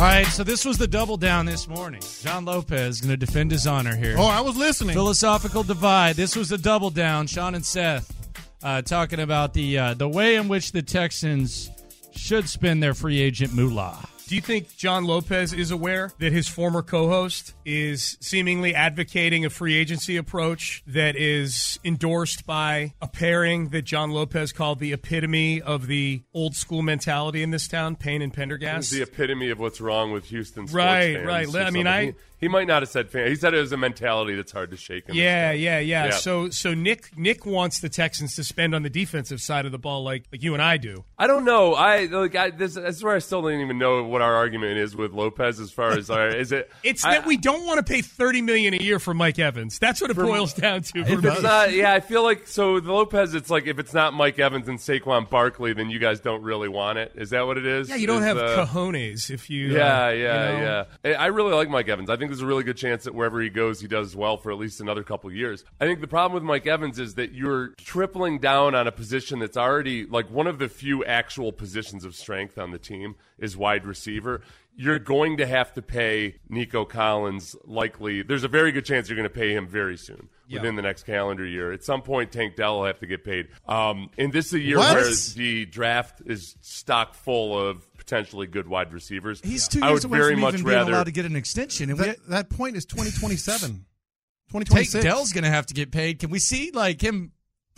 All 0.00 0.06
right, 0.06 0.26
so 0.28 0.42
this 0.42 0.64
was 0.64 0.78
the 0.78 0.86
double 0.86 1.18
down 1.18 1.44
this 1.44 1.68
morning. 1.68 2.00
John 2.22 2.46
Lopez 2.46 3.02
going 3.02 3.10
to 3.10 3.18
defend 3.18 3.50
his 3.50 3.66
honor 3.66 3.94
here. 3.94 4.14
Oh, 4.16 4.24
I 4.24 4.40
was 4.40 4.56
listening. 4.56 4.94
Philosophical 4.94 5.62
divide. 5.62 6.16
This 6.16 6.34
was 6.34 6.48
the 6.48 6.56
double 6.56 6.88
down. 6.88 7.26
Sean 7.26 7.54
and 7.54 7.62
Seth 7.62 8.10
uh, 8.62 8.80
talking 8.80 9.20
about 9.20 9.52
the 9.52 9.78
uh, 9.78 9.92
the 9.92 10.08
way 10.08 10.36
in 10.36 10.48
which 10.48 10.72
the 10.72 10.80
Texans 10.80 11.70
should 12.16 12.48
spend 12.48 12.82
their 12.82 12.94
free 12.94 13.20
agent 13.20 13.52
moolah. 13.52 14.08
Do 14.30 14.36
you 14.36 14.42
think 14.42 14.76
John 14.76 15.06
Lopez 15.06 15.52
is 15.52 15.72
aware 15.72 16.12
that 16.20 16.32
his 16.32 16.46
former 16.46 16.82
co 16.82 17.08
host 17.08 17.52
is 17.64 18.16
seemingly 18.20 18.76
advocating 18.76 19.44
a 19.44 19.50
free 19.50 19.76
agency 19.76 20.16
approach 20.16 20.84
that 20.86 21.16
is 21.16 21.80
endorsed 21.84 22.46
by 22.46 22.94
a 23.02 23.08
pairing 23.08 23.70
that 23.70 23.82
John 23.82 24.12
Lopez 24.12 24.52
called 24.52 24.78
the 24.78 24.92
epitome 24.92 25.60
of 25.60 25.88
the 25.88 26.22
old 26.32 26.54
school 26.54 26.80
mentality 26.80 27.42
in 27.42 27.50
this 27.50 27.66
town, 27.66 27.96
Payne 27.96 28.22
and 28.22 28.32
Pendergast? 28.32 28.92
The 28.92 29.02
epitome 29.02 29.50
of 29.50 29.58
what's 29.58 29.80
wrong 29.80 30.12
with 30.12 30.26
Houston 30.26 30.68
sports 30.68 30.76
Right, 30.76 31.16
fans 31.16 31.26
right. 31.26 31.48
I 31.48 31.70
mean, 31.70 31.86
something. 31.86 31.88
I- 31.88 32.14
He, 32.40 32.48
might 32.48 32.66
not 32.66 32.82
have 32.82 32.88
said 32.88 33.10
fan. 33.10 33.28
He 33.28 33.36
said 33.36 33.54
it 33.54 33.60
was 33.60 33.72
a 33.72 33.76
mentality 33.76 34.34
that's 34.34 34.52
hard 34.52 34.70
to 34.70 34.76
shake. 34.76 35.04
Yeah, 35.08 35.52
yeah, 35.52 35.78
yeah, 35.78 36.06
Yeah. 36.06 36.10
So, 36.12 36.50
so 36.50 36.74
Nick 36.74 37.16
Nick 37.16 37.46
wants 37.46 37.80
the 37.80 37.88
Texans 37.88 38.34
to 38.36 38.44
spend 38.44 38.74
on 38.74 38.82
the 38.82 38.90
defensive 38.90 39.40
side 39.40 39.66
of 39.66 39.72
the 39.72 39.78
ball, 39.78 40.02
like 40.02 40.24
like 40.32 40.42
you 40.42 40.54
and 40.54 40.62
I 40.62 40.76
do. 40.76 41.04
I 41.18 41.26
don't 41.26 41.44
know. 41.44 41.74
I 41.74 42.06
like. 42.06 42.34
I, 42.36 42.50
this, 42.50 42.76
is 42.76 43.02
where 43.02 43.14
I 43.14 43.18
still 43.18 43.42
don't 43.42 43.60
even 43.60 43.78
know 43.78 44.02
what 44.04 44.22
our 44.22 44.34
argument 44.34 44.78
is 44.78 44.96
with 44.96 45.12
Lopez 45.12 45.60
as 45.60 45.70
far 45.70 45.90
as 45.90 46.10
our, 46.10 46.28
is 46.28 46.52
it. 46.52 46.70
It's 46.82 47.04
I- 47.04 47.14
that 47.18 47.26
we 47.26 47.36
don't 47.36 47.66
want 47.66 47.78
to 47.78 47.92
pay 47.92 48.02
thirty 48.02 48.42
million 48.42 48.74
a 48.74 48.78
year 48.78 48.98
for 48.98 49.14
Mike 49.14 49.38
Evans. 49.38 49.78
That's 49.78 50.00
what 50.00 50.10
it 50.10 50.16
boils 50.16 50.54
down 50.54 50.82
to. 50.82 51.00
It's 51.00 51.42
not, 51.42 51.72
yeah, 51.72 51.92
I 51.92 52.00
feel 52.00 52.22
like 52.22 52.46
so 52.46 52.80
the 52.80 52.92
Lopez. 52.92 53.34
It's 53.34 53.50
like 53.50 53.66
if 53.66 53.78
it's 53.78 53.92
not 53.92 54.14
Mike 54.14 54.38
Evans 54.38 54.68
and 54.68 54.78
Saquon 54.78 55.28
Barkley, 55.28 55.72
then 55.72 55.90
you 55.90 55.98
guys 55.98 56.20
don't 56.20 56.42
really 56.42 56.68
want 56.68 56.98
it. 56.98 57.12
Is 57.14 57.30
that 57.30 57.46
what 57.46 57.58
it 57.58 57.66
is? 57.66 57.88
yeah, 57.88 57.96
you 57.96 58.06
don't 58.06 58.22
Is, 58.22 58.28
have 58.28 58.38
uh, 58.38 58.66
cojones 58.66 59.30
if 59.30 59.50
you. 59.50 59.68
Yeah, 59.68 60.06
uh, 60.06 60.08
yeah, 60.08 60.52
you 60.52 60.58
know? 60.58 60.86
yeah. 61.04 61.16
I 61.16 61.24
I 61.24 61.26
really 61.26 61.52
like 61.52 61.68
Mike 61.68 61.88
Evans. 61.88 62.08
I 62.10 62.16
think 62.16 62.29
there's 62.30 62.42
a 62.42 62.46
really 62.46 62.64
good 62.64 62.76
chance 62.76 63.04
that 63.04 63.14
wherever 63.14 63.40
he 63.40 63.50
goes, 63.50 63.80
he 63.80 63.88
does 63.88 64.14
well 64.16 64.36
for 64.36 64.50
at 64.52 64.58
least 64.58 64.80
another 64.80 65.02
couple 65.02 65.30
years. 65.32 65.64
I 65.80 65.86
think 65.86 66.00
the 66.00 66.06
problem 66.06 66.34
with 66.34 66.42
Mike 66.42 66.66
Evans 66.66 66.98
is 66.98 67.14
that 67.14 67.32
you're 67.32 67.68
tripling 67.76 68.38
down 68.38 68.74
on 68.74 68.86
a 68.86 68.92
position 68.92 69.38
that's 69.38 69.56
already 69.56 70.06
like 70.06 70.30
one 70.30 70.46
of 70.46 70.58
the 70.58 70.68
few 70.68 71.04
actual 71.04 71.52
positions 71.52 72.04
of 72.04 72.14
strength 72.14 72.58
on 72.58 72.70
the 72.70 72.78
team 72.78 73.16
is 73.38 73.56
wide 73.56 73.84
receiver. 73.84 74.42
You're 74.80 74.98
going 74.98 75.36
to 75.36 75.46
have 75.46 75.74
to 75.74 75.82
pay 75.82 76.36
Nico 76.48 76.86
Collins 76.86 77.54
likely. 77.66 78.22
There's 78.22 78.44
a 78.44 78.48
very 78.48 78.72
good 78.72 78.86
chance 78.86 79.10
you're 79.10 79.16
going 79.16 79.28
to 79.28 79.34
pay 79.34 79.52
him 79.52 79.68
very 79.68 79.98
soon. 79.98 80.30
Within 80.50 80.74
the 80.74 80.82
next 80.82 81.04
calendar 81.04 81.46
year, 81.46 81.70
at 81.70 81.84
some 81.84 82.02
point, 82.02 82.32
Tank 82.32 82.56
Dell 82.56 82.78
will 82.78 82.86
have 82.86 82.98
to 83.00 83.06
get 83.06 83.22
paid. 83.22 83.48
Um, 83.68 84.10
and 84.18 84.32
this 84.32 84.46
is 84.46 84.54
a 84.54 84.58
year 84.60 84.78
What? 84.78 84.96
where 84.96 85.12
the 85.36 85.64
draft 85.66 86.22
is 86.26 86.56
stock 86.60 87.14
full 87.14 87.56
of 87.56 87.86
potentially 87.96 88.48
good 88.48 88.66
wide 88.66 88.92
receivers. 88.92 89.40
He's 89.44 89.68
two 89.68 89.80
I 89.80 89.90
years 89.90 90.04
would 90.04 90.10
away 90.10 90.18
very 90.18 90.32
from 90.32 90.40
much 90.40 90.54
even 90.54 90.64
being 90.64 90.76
rather 90.76 90.92
allowed 90.92 91.04
to 91.04 91.12
get 91.12 91.24
an 91.26 91.36
extension, 91.36 91.90
and 91.90 91.98
we, 92.00 92.06
That, 92.06 92.26
that 92.30 92.50
point 92.50 92.76
is 92.76 92.84
2027. 92.86 93.60
Tank 93.68 93.84
2026. 94.48 95.04
Dell's 95.04 95.32
going 95.32 95.44
to 95.44 95.50
have 95.50 95.66
to 95.66 95.74
get 95.74 95.92
paid. 95.92 96.18
Can 96.18 96.30
we 96.30 96.40
see 96.40 96.72
like 96.72 97.00
him 97.00 97.30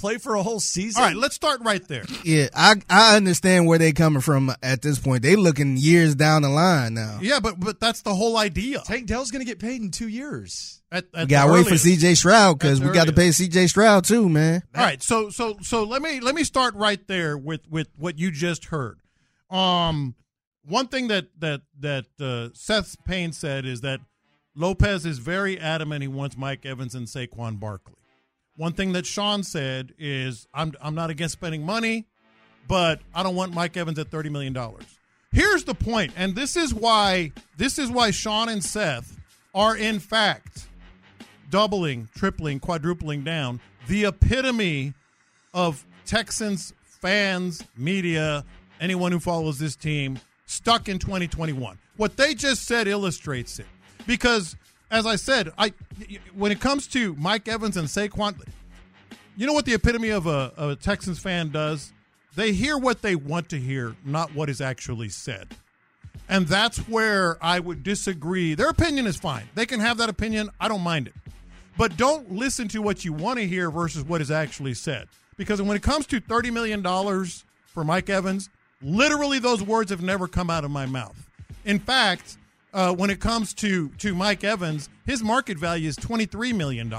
play 0.02 0.18
for 0.18 0.34
a 0.34 0.42
whole 0.42 0.60
season? 0.60 1.00
All 1.00 1.08
right, 1.08 1.16
let's 1.16 1.36
start 1.36 1.60
right 1.62 1.86
there. 1.86 2.04
Yeah, 2.24 2.48
I 2.54 2.74
I 2.90 3.16
understand 3.16 3.66
where 3.66 3.78
they're 3.78 3.92
coming 3.92 4.20
from 4.20 4.52
at 4.62 4.82
this 4.82 4.98
point. 4.98 5.22
They 5.22 5.36
looking 5.36 5.76
years 5.76 6.14
down 6.16 6.42
the 6.42 6.48
line 6.48 6.94
now. 6.94 7.20
Yeah, 7.22 7.38
but 7.40 7.58
but 7.58 7.78
that's 7.80 8.02
the 8.02 8.12
whole 8.12 8.36
idea. 8.36 8.80
Tank 8.84 9.06
Dell's 9.06 9.30
going 9.30 9.40
to 9.40 9.46
get 9.46 9.60
paid 9.60 9.80
in 9.80 9.90
two 9.92 10.08
years. 10.08 10.82
At, 10.90 11.04
at 11.14 11.20
We 11.20 11.26
gotta 11.26 11.52
wait 11.52 11.66
for. 11.66 11.78
C.J. 11.78 12.16
Stroud 12.16 12.58
because 12.58 12.80
we 12.80 12.90
got 12.90 13.06
to 13.06 13.12
pay. 13.12 13.30
C.J. 13.30 13.68
Stroud 13.68 14.04
too, 14.04 14.28
man. 14.28 14.62
All 14.74 14.82
right, 14.82 15.02
so 15.02 15.30
so 15.30 15.56
so 15.62 15.84
let 15.84 16.02
me 16.02 16.20
let 16.20 16.34
me 16.34 16.44
start 16.44 16.74
right 16.74 17.00
there 17.06 17.38
with 17.38 17.60
with 17.70 17.88
what 17.96 18.19
you 18.19 18.30
just 18.30 18.66
heard. 18.66 18.98
Um, 19.50 20.16
one 20.64 20.88
thing 20.88 21.08
that 21.08 21.28
that 21.38 21.62
that 21.78 22.06
uh, 22.20 22.48
Seth 22.54 22.96
Payne 23.04 23.32
said 23.32 23.64
is 23.64 23.80
that 23.82 24.00
Lopez 24.54 25.06
is 25.06 25.19
very 25.19 25.58
adamant 25.58 26.02
he 26.02 26.08
wants 26.08 26.36
Mike 26.36 26.66
Evans 26.66 26.94
and 26.94 27.06
Saquon 27.06 27.58
Barkley. 27.58 27.94
One 28.56 28.72
thing 28.72 28.92
that 28.92 29.06
Sean 29.06 29.42
said 29.42 29.94
is 29.98 30.46
I'm 30.52 30.72
I'm 30.80 30.94
not 30.94 31.10
against 31.10 31.32
spending 31.32 31.64
money, 31.64 32.06
but 32.68 33.00
I 33.14 33.22
don't 33.22 33.34
want 33.34 33.54
Mike 33.54 33.76
Evans 33.76 33.98
at 33.98 34.10
thirty 34.10 34.28
million 34.28 34.52
dollars. 34.52 34.84
Here's 35.32 35.64
the 35.64 35.74
point, 35.74 36.12
and 36.16 36.34
this 36.34 36.56
is 36.56 36.74
why 36.74 37.32
this 37.56 37.78
is 37.78 37.90
why 37.90 38.10
Sean 38.10 38.48
and 38.48 38.62
Seth 38.62 39.18
are 39.54 39.76
in 39.76 39.98
fact 39.98 40.66
doubling, 41.50 42.08
tripling, 42.14 42.60
quadrupling 42.60 43.24
down 43.24 43.60
the 43.88 44.04
epitome 44.04 44.94
of 45.54 45.84
Texans 46.06 46.72
fans, 46.82 47.62
media, 47.76 48.44
anyone 48.80 49.12
who 49.12 49.20
follows 49.20 49.58
this 49.58 49.76
team 49.76 50.19
stuck 50.46 50.88
in 50.88 50.98
2021. 50.98 51.78
What 51.96 52.16
they 52.16 52.34
just 52.34 52.66
said 52.66 52.86
illustrates 52.86 53.58
it. 53.58 53.66
Because 54.06 54.56
as 54.92 55.06
I 55.06 55.16
said, 55.16 55.53
I 55.58 55.72
when 56.34 56.53
it 56.53 56.60
comes 56.60 56.86
to 56.88 57.14
Mike 57.14 57.48
Evans 57.48 57.76
and 57.76 57.88
Saquon, 57.88 58.36
you 59.36 59.47
know 59.47 59.54
what 59.54 59.64
the 59.64 59.75
epitome 59.75 60.10
of 60.10 60.26
a, 60.26 60.53
a 60.56 60.76
Texans 60.76 61.19
fan 61.19 61.48
does? 61.48 61.92
They 62.36 62.53
hear 62.53 62.78
what 62.78 63.02
they 63.02 63.16
want 63.16 63.48
to 63.48 63.58
hear, 63.58 63.97
not 64.04 64.34
what 64.34 64.48
is 64.48 64.60
actually 64.60 65.08
said. 65.08 65.48
And 66.28 66.47
that's 66.47 66.78
where 66.88 67.42
I 67.42 67.58
would 67.58 67.82
disagree. 67.82 68.54
Their 68.54 68.69
opinion 68.69 69.06
is 69.06 69.16
fine. 69.16 69.48
They 69.54 69.66
can 69.66 69.81
have 69.81 69.98
that 69.98 70.08
opinion. 70.08 70.50
I 70.60 70.69
don't 70.69 70.82
mind 70.82 71.08
it. 71.08 71.14
But 71.76 71.97
don't 71.97 72.31
listen 72.32 72.69
to 72.69 72.82
what 72.82 73.04
you 73.04 73.12
want 73.12 73.38
to 73.38 73.47
hear 73.47 73.70
versus 73.70 74.04
what 74.04 74.20
is 74.20 74.31
actually 74.31 74.75
said. 74.75 75.08
Because 75.36 75.60
when 75.60 75.76
it 75.76 75.82
comes 75.82 76.06
to 76.06 76.20
$30 76.20 76.52
million 76.52 76.82
for 77.66 77.84
Mike 77.84 78.08
Evans, 78.08 78.50
literally 78.82 79.38
those 79.38 79.62
words 79.62 79.91
have 79.91 80.02
never 80.02 80.28
come 80.28 80.50
out 80.50 80.64
of 80.64 80.70
my 80.70 80.86
mouth. 80.86 81.16
In 81.64 81.78
fact, 81.78 82.36
uh, 82.72 82.94
when 82.94 83.10
it 83.10 83.20
comes 83.20 83.54
to, 83.54 83.88
to 83.98 84.14
Mike 84.14 84.44
Evans, 84.44 84.88
his 85.06 85.22
market 85.22 85.58
value 85.58 85.88
is 85.88 85.96
$23 85.96 86.54
million. 86.54 86.92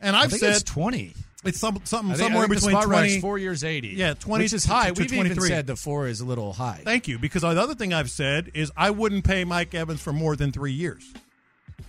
And 0.00 0.16
I 0.16 0.22
I've 0.22 0.32
said 0.32 0.52
it's 0.52 0.62
twenty. 0.62 1.14
it's 1.44 1.58
some, 1.58 1.80
something 1.84 2.12
I 2.12 2.14
think, 2.14 2.26
somewhere 2.28 2.44
I 2.44 2.48
think 2.48 2.60
between 2.60 2.74
the 2.74 2.80
spot 2.80 2.90
20 2.90 3.20
four 3.20 3.38
years 3.38 3.64
eighty. 3.64 3.88
Yeah, 3.88 4.14
20 4.14 4.44
which 4.44 4.52
is 4.54 4.64
high. 4.64 4.90
to 4.90 5.02
We've 5.02 5.12
even 5.12 5.38
said 5.40 5.66
the 5.66 5.76
four 5.76 6.06
is 6.06 6.20
a 6.20 6.24
little 6.24 6.54
high. 6.54 6.80
Thank 6.84 7.06
you, 7.06 7.18
because 7.18 7.42
the 7.42 7.48
other 7.48 7.74
thing 7.74 7.92
I've 7.92 8.10
said 8.10 8.50
is 8.54 8.72
I 8.76 8.90
wouldn't 8.90 9.24
pay 9.24 9.44
Mike 9.44 9.74
Evans 9.74 10.00
for 10.00 10.12
more 10.12 10.36
than 10.36 10.52
three 10.52 10.72
years. 10.72 11.04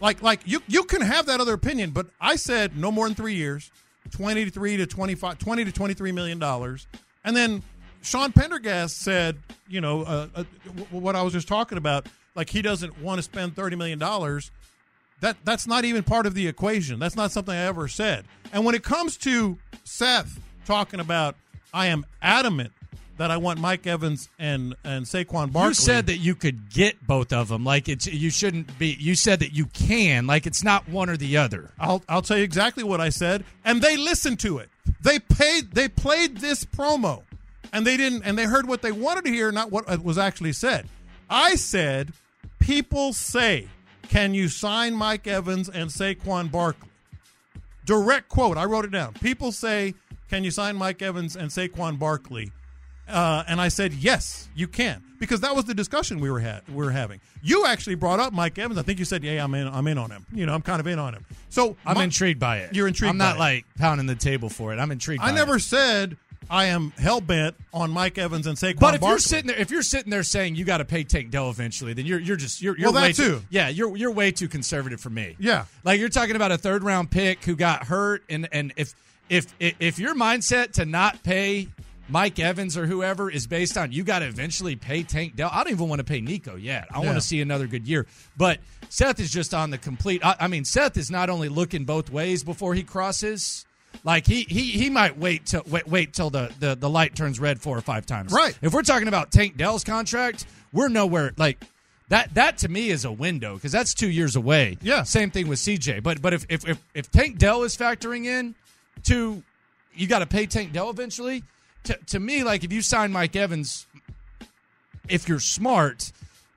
Like, 0.02 0.22
like 0.22 0.42
you, 0.46 0.62
you 0.68 0.84
can 0.84 1.02
have 1.02 1.28
that 1.28 1.40
other 1.40 1.54
opinion, 1.54 1.92
but 1.92 2.08
I 2.20 2.36
said 2.36 2.76
no 2.76 2.92
more 2.92 3.08
than 3.08 3.16
three 3.16 3.36
years, 3.36 3.72
twenty 4.10 4.44
to 4.44 4.52
three 4.52 4.76
to 4.78 4.86
25, 4.86 5.38
20 5.38 5.66
to 5.66 5.72
twenty 5.72 5.94
three 5.94 6.12
million 6.12 6.38
dollars, 6.40 6.88
and 7.24 7.34
then 7.36 7.64
Sean 8.02 8.32
Pendergast 8.32 8.98
said, 8.98 9.38
you 9.70 9.80
know, 9.80 10.02
uh, 10.02 10.28
uh, 10.36 10.44
w- 10.66 10.86
what 10.90 11.16
I 11.16 11.22
was 11.22 11.34
just 11.34 11.48
talking 11.48 11.78
about, 11.78 12.08
like 12.36 12.50
he 12.50 12.62
doesn't 12.62 13.02
want 13.02 13.20
to 13.20 13.24
spend 13.24 13.56
thirty 13.56 13.76
million 13.76 14.00
dollars. 14.00 14.52
That 15.22 15.38
that's 15.44 15.68
not 15.68 15.86
even 15.86 16.04
part 16.04 16.26
of 16.26 16.34
the 16.34 16.48
equation. 16.48 17.00
That's 17.00 17.16
not 17.16 17.32
something 17.32 17.54
I 17.54 17.66
ever 17.66 17.88
said. 17.88 18.26
And 18.52 18.66
when 18.66 18.76
it 18.76 18.84
comes 18.84 19.18
to 19.18 19.58
Seth 19.84 20.40
talking 20.66 21.00
about, 21.00 21.36
I 21.74 21.88
am 21.88 22.06
adamant 22.22 22.74
that 23.18 23.30
I 23.30 23.38
want 23.38 23.60
Mike 23.60 23.86
Evans 23.86 24.30
and 24.40 24.76
and 24.84 25.06
Saquon 25.06 25.52
Barkley. 25.52 25.70
You 25.70 25.74
said 25.76 26.08
that 26.08 26.18
you 26.18 26.34
could 26.34 26.72
get 26.72 27.06
both 27.06 27.32
of 27.32 27.50
them. 27.50 27.64
Like 27.64 27.88
it's 27.88 28.08
you 28.08 28.32
shouldn't 28.32 28.78
be. 28.80 28.98
You 29.00 29.16
said 29.16 29.40
that 29.42 29.54
you 29.54 29.68
can. 29.68 30.26
Like 30.26 30.48
it's 30.48 30.64
not 30.64 30.90
one 30.90 31.10
or 31.10 31.18
the 31.18 31.38
other. 31.38 31.70
I'll 31.80 32.04
I'll 32.10 32.24
tell 32.24 32.38
you 32.38 32.44
exactly 32.44 32.84
what 32.84 33.00
I 33.00 33.10
said, 33.10 33.44
and 33.64 33.82
they 33.82 33.96
listened 33.96 34.40
to 34.40 34.58
it. 34.58 34.70
They 35.02 35.20
paid. 35.20 35.72
They 35.72 35.88
played 35.88 36.38
this 36.38 36.66
promo, 36.66 37.22
and 37.72 37.86
they 37.86 37.96
didn't. 37.96 38.24
And 38.24 38.38
they 38.38 38.46
heard 38.46 38.68
what 38.68 38.82
they 38.82 38.92
wanted 38.92 39.26
to 39.26 39.32
hear, 39.32 39.52
not 39.52 39.72
what 39.72 40.04
was 40.04 40.18
actually 40.18 40.54
said. 40.54 40.88
I 41.32 41.56
said, 41.56 42.14
people 42.60 43.14
say, 43.14 43.68
"Can 44.04 44.34
you 44.34 44.48
sign 44.50 44.94
Mike 44.94 45.26
Evans 45.26 45.70
and 45.70 45.90
Saquon 45.90 46.52
Barkley?" 46.52 46.90
Direct 47.86 48.30
quote. 48.30 48.58
I 48.58 48.66
wrote 48.66 48.86
it 48.86 48.92
down. 48.92 49.14
People 49.14 49.52
say, 49.52 49.96
can 50.30 50.44
you 50.44 50.52
sign 50.52 50.76
Mike 50.76 51.02
Evans 51.02 51.36
and 51.36 51.50
Saquon 51.50 51.98
Barkley? 51.98 52.52
Uh, 53.10 53.44
and 53.48 53.60
I 53.60 53.68
said, 53.68 53.92
yes, 53.94 54.48
you 54.56 54.68
can, 54.68 55.04
because 55.20 55.42
that 55.42 55.54
was 55.56 55.66
the 55.66 55.74
discussion 55.74 56.20
we 56.22 56.30
were 56.32 56.40
ha- 56.40 56.62
we 56.70 56.76
were 56.76 56.92
having. 56.92 57.20
You 57.42 57.66
actually 57.66 57.96
brought 57.96 58.20
up 58.22 58.32
Mike 58.32 58.58
Evans. 58.60 58.80
I 58.80 58.84
think 58.84 59.00
you 59.00 59.04
said, 59.06 59.24
yeah, 59.24 59.44
I'm 59.44 59.54
in, 59.56 59.68
I'm 59.68 59.88
in 59.88 59.98
on 59.98 60.12
him. 60.12 60.26
You 60.32 60.46
know, 60.46 60.54
I'm 60.54 60.62
kind 60.62 60.80
of 60.80 60.88
in 60.88 61.00
on 61.00 61.14
him. 61.16 61.26
So 61.50 61.76
I'm 61.86 61.96
my- 61.96 62.04
intrigued 62.06 62.40
by 62.40 62.60
it. 62.60 62.74
You're 62.76 62.88
intrigued 62.88 63.10
I'm 63.10 63.18
not 63.18 63.36
it. 63.36 63.40
like 63.40 63.66
pounding 63.78 64.06
the 64.08 64.16
table 64.16 64.48
for 64.48 64.72
it. 64.72 64.78
I'm 64.78 64.92
intrigued. 64.92 65.24
I 65.24 65.32
never 65.32 65.56
it. 65.56 65.62
said 65.62 66.16
I 66.52 66.66
am 66.66 66.92
hell 66.98 67.22
bent 67.22 67.56
on 67.74 67.92
Mike 67.92 68.18
Evans 68.18 68.46
and 68.46 68.58
Saquon. 68.58 68.80
But 68.80 68.96
if 68.96 69.02
you're 69.02 69.18
sitting 69.20 69.48
there, 69.48 69.58
if 69.58 69.72
you're 69.72 69.82
sitting 69.82 70.10
there 70.12 70.22
saying 70.24 70.56
you 70.56 70.66
got 70.66 70.78
to 70.80 70.86
pay 70.86 71.04
Tank 71.06 71.32
Dell 71.32 71.50
eventually, 71.50 71.94
then 71.94 72.06
you're 72.06 72.20
you're 72.20 72.36
just 72.36 72.62
you're, 72.62 72.78
you're 72.78 72.92
Well, 72.92 73.02
way 73.02 73.14
that 73.14 73.16
too. 73.16 73.42
Yeah, 73.50 73.70
you're 73.70 73.96
you're 73.96 74.12
way 74.12 74.32
too 74.32 74.50
conservative 74.50 75.00
for 75.00 75.10
me. 75.10 75.38
Yeah. 75.40 75.66
like 75.86 76.00
you're 76.00 76.10
talking 76.10 76.36
about 76.36 76.52
a 76.52 76.58
third 76.58 76.84
round 76.84 77.10
pick 77.10 77.44
who 77.46 77.56
got 77.56 77.86
hurt, 77.86 78.24
and 78.30 78.50
and 78.52 78.74
if 78.76 78.94
if 79.30 79.48
if, 79.60 79.76
if 79.80 80.00
your 80.00 80.14
mindset 80.14 80.74
to 80.74 80.86
not 80.86 81.24
pay 81.24 81.70
Mike 82.10 82.38
Evans 82.40 82.76
or 82.78 82.86
whoever 82.86 83.32
is 83.32 83.48
based 83.48 83.78
on 83.78 83.94
you 83.94 84.04
got 84.04 84.20
to 84.20 84.28
eventually 84.28 84.76
pay 84.76 85.04
Tank 85.04 85.38
Dell, 85.38 85.50
I 85.54 85.64
don't 85.64 85.72
even 85.72 85.88
want 85.88 86.00
to 86.00 86.04
pay 86.04 86.20
Nico 86.20 86.58
yet. 86.58 86.88
I 86.92 87.00
Yeah. 87.00 87.06
want 87.06 87.16
to 87.18 87.22
see 87.26 87.40
another 87.40 87.66
good 87.68 87.88
year. 87.88 88.06
But 88.36 88.60
Seth 88.90 89.22
is 89.22 89.32
just 89.32 89.54
on 89.54 89.70
the 89.70 89.78
complete. 89.78 90.26
I, 90.26 90.36
I 90.42 90.48
mean, 90.48 90.66
Seth 90.66 90.98
is 90.98 91.10
not 91.10 91.30
only 91.30 91.48
looking 91.48 91.86
both 91.86 92.10
ways 92.10 92.44
before 92.44 92.74
he 92.76 92.84
crosses. 92.84 93.66
Like 94.04 94.26
he 94.26 94.42
he 94.44 94.64
he 94.72 94.90
might 94.90 95.18
wait 95.18 95.46
till 95.46 95.64
wait, 95.68 95.88
wait 95.88 96.14
till 96.14 96.30
the, 96.30 96.52
the 96.60 96.76
the 96.76 96.90
light 96.90 97.16
turns 97.16 97.40
red 97.40 97.62
four 97.62 97.78
or 97.78 97.82
five 97.82 98.06
times. 98.06 98.32
Right. 98.32 98.58
If 98.62 98.74
we're 98.74 98.82
talking 98.82 99.08
about 99.08 99.32
Tank 99.32 99.58
Dell's 99.58 99.84
contract, 99.84 100.46
we're 100.74 100.90
nowhere 100.90 101.34
like 101.38 101.64
that. 102.10 102.34
That 102.34 102.58
to 102.60 102.70
me 102.70 102.90
is 102.90 103.06
a 103.06 103.12
window 103.12 103.56
because 103.56 103.72
that's 103.72 103.94
two 103.94 104.10
years 104.10 104.36
away. 104.36 104.78
Yeah. 104.82 105.04
Same 105.04 105.30
thing 105.30 105.48
with 105.48 105.60
CJ. 105.60 106.02
But 106.02 106.22
but 106.22 106.34
if 106.34 106.46
if 106.50 106.68
if, 106.68 106.84
if 106.96 107.12
Tank 107.12 107.38
Dell 107.38 107.62
is 107.64 107.78
factoring 107.78 108.26
in 108.26 108.56
to 109.04 109.44
you 109.96 110.08
got 110.08 110.20
to 110.20 110.26
pay 110.26 110.46
Tank 110.46 110.74
Dell 110.74 110.90
eventually. 110.90 111.44
To 111.86 111.98
to 112.08 112.20
me, 112.20 112.44
like 112.44 112.64
if 112.64 112.72
you 112.72 112.82
sign 112.82 113.12
Mike 113.12 113.36
Evans, 113.36 113.86
if 115.10 115.28
you're 115.28 115.40
smart, 115.40 116.12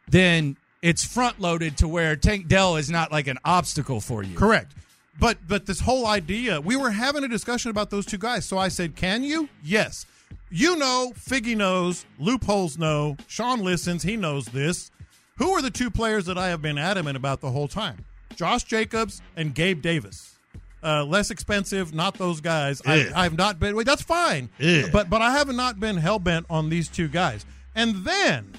then 0.08 0.56
it's 0.82 1.05
front 1.05 1.41
loaded 1.41 1.79
to 1.79 1.88
where 1.88 2.14
Tank 2.17 2.49
Dell 2.49 2.76
is 2.76 2.91
not 2.91 3.11
like 3.11 3.26
an 3.26 3.38
obstacle 3.44 4.00
for 4.00 4.23
you. 4.23 4.37
Correct. 4.37 4.73
But 5.19 5.38
but 5.46 5.66
this 5.66 5.81
whole 5.81 6.06
idea, 6.06 6.61
we 6.61 6.76
were 6.76 6.90
having 6.90 7.25
a 7.25 7.28
discussion 7.28 7.70
about 7.70 7.90
those 7.90 8.06
two 8.06 8.19
guys. 8.19 8.44
So 8.44 8.58
I 8.58 8.69
said, 8.69 8.96
"Can 8.96 9.22
you?" 9.22 9.49
Yes. 9.62 10.06
You 10.50 10.76
know, 10.76 11.12
Figgy 11.19 11.56
knows, 11.56 12.05
loopholes 12.19 12.78
know, 12.78 13.16
Sean 13.26 13.61
listens, 13.61 14.02
he 14.05 14.16
knows 14.16 14.46
this. 14.46 14.90
Who 15.38 15.50
are 15.52 15.62
the 15.62 15.70
two 15.70 15.90
players 15.90 16.26
that 16.26 16.38
I 16.38 16.49
have 16.49 16.62
been 16.62 16.78
adamant 16.78 17.16
about 17.16 17.40
the 17.40 17.50
whole 17.50 17.66
time? 17.66 18.05
Josh 18.37 18.62
Jacobs 18.64 19.20
and 19.37 19.55
Gabe 19.55 19.82
Davis. 19.82 20.37
Uh, 20.82 21.02
less 21.05 21.31
expensive, 21.31 21.94
not 21.94 22.14
those 22.19 22.40
guys. 22.40 22.82
I, 22.87 23.25
I've 23.25 23.37
not 23.37 23.58
been. 23.58 23.75
Wait, 23.75 23.87
that's 23.87 24.02
fine. 24.02 24.49
But 24.93 25.08
but 25.10 25.22
I 25.22 25.32
have 25.32 25.49
not 25.52 25.81
been 25.81 25.96
hell 25.96 26.19
bent 26.19 26.46
on 26.50 26.69
these 26.69 26.88
two 26.88 27.08
guys. 27.08 27.46
And 27.75 28.05
then, 28.05 28.52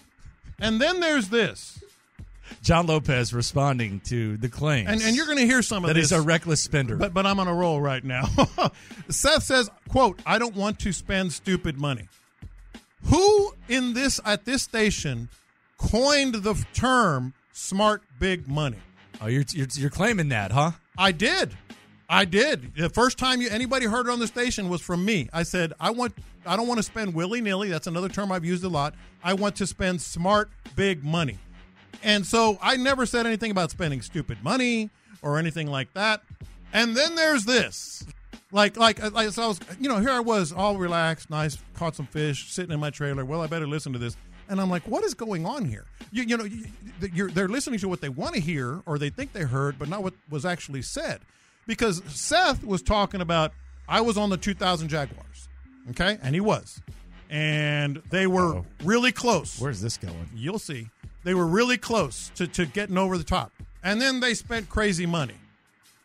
and 0.59 0.81
then 0.81 0.99
there's 0.99 1.29
this, 1.29 1.81
John 2.61 2.87
Lopez 2.87 3.33
responding 3.33 3.99
to 4.05 4.37
the 4.37 4.49
claims. 4.49 4.89
and 4.89 5.01
and 5.01 5.15
you're 5.15 5.25
going 5.25 5.37
to 5.37 5.45
hear 5.45 5.61
some 5.61 5.83
of 5.83 5.89
that 5.89 5.93
this. 5.95 6.09
he's 6.09 6.19
a 6.19 6.21
reckless 6.21 6.61
spender. 6.61 6.95
But 6.95 7.13
but 7.13 7.25
I'm 7.25 7.39
on 7.39 7.47
a 7.47 7.53
roll 7.53 7.79
right 7.81 8.03
now. 8.03 8.25
Seth 9.09 9.43
says, 9.43 9.69
"quote 9.89 10.21
I 10.25 10.37
don't 10.39 10.55
want 10.55 10.79
to 10.79 10.91
spend 10.93 11.33
stupid 11.33 11.77
money." 11.77 12.07
Who 13.03 13.53
in 13.67 13.93
this 13.93 14.19
at 14.25 14.45
this 14.45 14.63
station 14.63 15.29
coined 15.77 16.35
the 16.35 16.65
term 16.73 17.33
"smart 17.51 18.03
big 18.19 18.47
money"? 18.47 18.77
oh, 19.21 19.27
you're, 19.27 19.43
you're 19.51 19.67
you're 19.73 19.89
claiming 19.89 20.29
that, 20.29 20.51
huh? 20.51 20.71
I 20.97 21.11
did. 21.11 21.55
I 22.07 22.25
did. 22.25 22.75
The 22.75 22.89
first 22.89 23.17
time 23.17 23.41
you, 23.41 23.49
anybody 23.49 23.87
heard 23.87 24.07
it 24.07 24.11
on 24.11 24.19
the 24.19 24.27
station 24.27 24.69
was 24.69 24.79
from 24.81 25.03
me. 25.03 25.27
I 25.33 25.41
said, 25.43 25.73
I 25.79 25.89
want 25.89 26.13
I 26.45 26.55
don't 26.55 26.67
want 26.67 26.77
to 26.77 26.83
spend 26.83 27.15
willy-nilly. 27.15 27.69
That's 27.69 27.87
another 27.87 28.09
term 28.09 28.31
I've 28.31 28.45
used 28.45 28.63
a 28.63 28.69
lot. 28.69 28.93
I 29.23 29.33
want 29.33 29.55
to 29.57 29.67
spend 29.67 30.01
smart 30.01 30.51
big 30.75 31.03
money. 31.03 31.39
And 32.03 32.25
so 32.25 32.57
I 32.61 32.77
never 32.77 33.05
said 33.05 33.25
anything 33.25 33.51
about 33.51 33.71
spending 33.71 34.01
stupid 34.01 34.43
money 34.43 34.89
or 35.21 35.37
anything 35.37 35.67
like 35.67 35.93
that. 35.93 36.21
And 36.73 36.95
then 36.95 37.15
there's 37.15 37.45
this. 37.45 38.05
Like 38.51 38.77
like 38.77 39.03
uh, 39.03 39.09
like 39.11 39.29
so 39.31 39.43
I 39.43 39.47
was 39.47 39.59
you 39.79 39.89
know, 39.89 39.99
here 39.99 40.11
I 40.11 40.19
was 40.19 40.51
all 40.51 40.77
relaxed, 40.77 41.29
nice, 41.29 41.57
caught 41.73 41.95
some 41.95 42.05
fish, 42.05 42.51
sitting 42.51 42.71
in 42.71 42.79
my 42.79 42.89
trailer. 42.89 43.25
Well, 43.25 43.41
I 43.41 43.47
better 43.47 43.67
listen 43.67 43.91
to 43.93 43.99
this. 43.99 44.15
And 44.47 44.61
I'm 44.61 44.69
like, 44.69 44.87
what 44.87 45.03
is 45.03 45.13
going 45.13 45.45
on 45.45 45.65
here? 45.65 45.85
You, 46.11 46.23
you 46.23 46.37
know, 46.37 46.43
you, 46.43 46.65
you're, 47.13 47.29
they're 47.31 47.47
listening 47.47 47.79
to 47.79 47.89
what 47.89 48.01
they 48.01 48.09
want 48.09 48.35
to 48.35 48.39
hear 48.39 48.81
or 48.85 48.99
they 48.99 49.09
think 49.09 49.33
they 49.33 49.41
heard, 49.41 49.79
but 49.79 49.89
not 49.89 50.03
what 50.03 50.13
was 50.29 50.45
actually 50.45 50.83
said. 50.83 51.21
Because 51.65 52.03
Seth 52.07 52.63
was 52.63 52.83
talking 52.83 53.21
about, 53.21 53.53
I 53.89 54.01
was 54.01 54.17
on 54.17 54.29
the 54.29 54.37
2000 54.37 54.87
Jaguars, 54.87 55.49
okay? 55.89 56.19
And 56.21 56.35
he 56.35 56.41
was. 56.41 56.79
And 57.29 58.03
they 58.11 58.27
were 58.27 58.61
really 58.83 59.11
close. 59.11 59.59
Where's 59.59 59.81
this 59.81 59.97
going? 59.97 60.29
You'll 60.35 60.59
see. 60.59 60.89
They 61.25 61.33
were 61.33 61.47
really 61.47 61.77
close 61.77 62.31
to, 62.35 62.47
to 62.49 62.67
getting 62.67 62.99
over 62.99 63.17
the 63.17 63.23
top. 63.23 63.51
And 63.83 63.99
then 63.99 64.19
they 64.19 64.35
spent 64.35 64.69
crazy 64.69 65.07
money. 65.07 65.33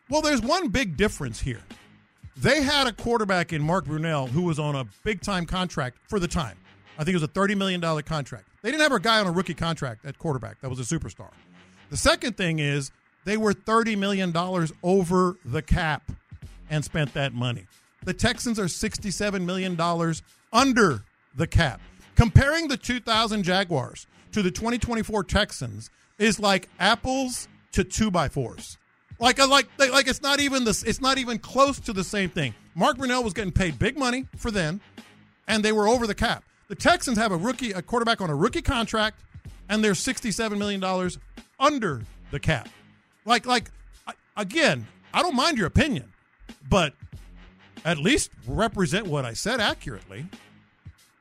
Well, 0.08 0.22
there's 0.22 0.40
one 0.40 0.68
big 0.68 0.96
difference 0.96 1.40
here. 1.40 1.60
They 2.38 2.62
had 2.62 2.86
a 2.86 2.92
quarterback 2.92 3.52
in 3.52 3.60
Mark 3.60 3.84
Brunell 3.84 4.30
who 4.30 4.42
was 4.42 4.58
on 4.58 4.74
a 4.74 4.86
big 5.04 5.20
time 5.20 5.44
contract 5.44 5.98
for 6.08 6.18
the 6.18 6.26
time. 6.26 6.56
I 6.98 7.04
think 7.04 7.14
it 7.14 7.20
was 7.20 7.22
a 7.22 7.28
$30 7.28 7.54
million 7.56 7.80
contract. 8.02 8.46
They 8.62 8.70
didn't 8.70 8.82
have 8.82 8.92
a 8.92 8.98
guy 8.98 9.20
on 9.20 9.26
a 9.26 9.30
rookie 9.30 9.54
contract 9.54 10.06
at 10.06 10.18
quarterback 10.18 10.58
that 10.62 10.70
was 10.70 10.80
a 10.80 10.98
superstar. 10.98 11.30
The 11.90 11.98
second 11.98 12.38
thing 12.38 12.58
is 12.58 12.90
they 13.26 13.36
were 13.36 13.52
$30 13.52 13.98
million 13.98 14.34
over 14.82 15.36
the 15.44 15.60
cap 15.60 16.10
and 16.70 16.82
spent 16.82 17.12
that 17.12 17.34
money. 17.34 17.66
The 18.04 18.14
Texans 18.14 18.58
are 18.58 18.64
$67 18.64 19.44
million 19.44 19.78
under 20.50 21.02
the 21.34 21.46
cap. 21.46 21.82
Comparing 22.16 22.68
the 22.68 22.76
2000 22.78 23.42
Jaguars 23.42 24.06
to 24.32 24.42
the 24.42 24.50
2024 24.50 25.24
Texans 25.24 25.90
is 26.18 26.38
like 26.38 26.68
apples 26.78 27.48
to 27.72 27.84
two 27.84 28.10
by 28.10 28.28
fours. 28.28 28.78
Like, 29.18 29.38
like, 29.38 29.68
like 29.78 30.08
it's 30.08 30.22
not 30.22 30.40
even 30.40 30.64
this. 30.64 30.82
It's 30.82 31.00
not 31.00 31.18
even 31.18 31.38
close 31.38 31.78
to 31.80 31.92
the 31.92 32.04
same 32.04 32.30
thing. 32.30 32.54
Mark 32.74 32.96
Brunell 32.96 33.22
was 33.22 33.34
getting 33.34 33.52
paid 33.52 33.78
big 33.78 33.98
money 33.98 34.26
for 34.36 34.50
them, 34.50 34.80
and 35.46 35.62
they 35.62 35.72
were 35.72 35.88
over 35.88 36.06
the 36.06 36.14
cap. 36.14 36.44
The 36.68 36.74
Texans 36.74 37.18
have 37.18 37.32
a 37.32 37.36
rookie, 37.36 37.72
a 37.72 37.82
quarterback 37.82 38.20
on 38.20 38.30
a 38.30 38.34
rookie 38.34 38.62
contract, 38.62 39.20
and 39.68 39.84
they're 39.84 39.94
sixty-seven 39.94 40.58
million 40.58 40.80
dollars 40.80 41.18
under 41.58 42.02
the 42.30 42.40
cap. 42.40 42.68
Like, 43.26 43.44
like 43.44 43.70
again, 44.36 44.86
I 45.12 45.22
don't 45.22 45.36
mind 45.36 45.58
your 45.58 45.66
opinion, 45.66 46.12
but 46.68 46.94
at 47.84 47.98
least 47.98 48.30
represent 48.46 49.06
what 49.06 49.24
I 49.24 49.34
said 49.34 49.60
accurately. 49.60 50.26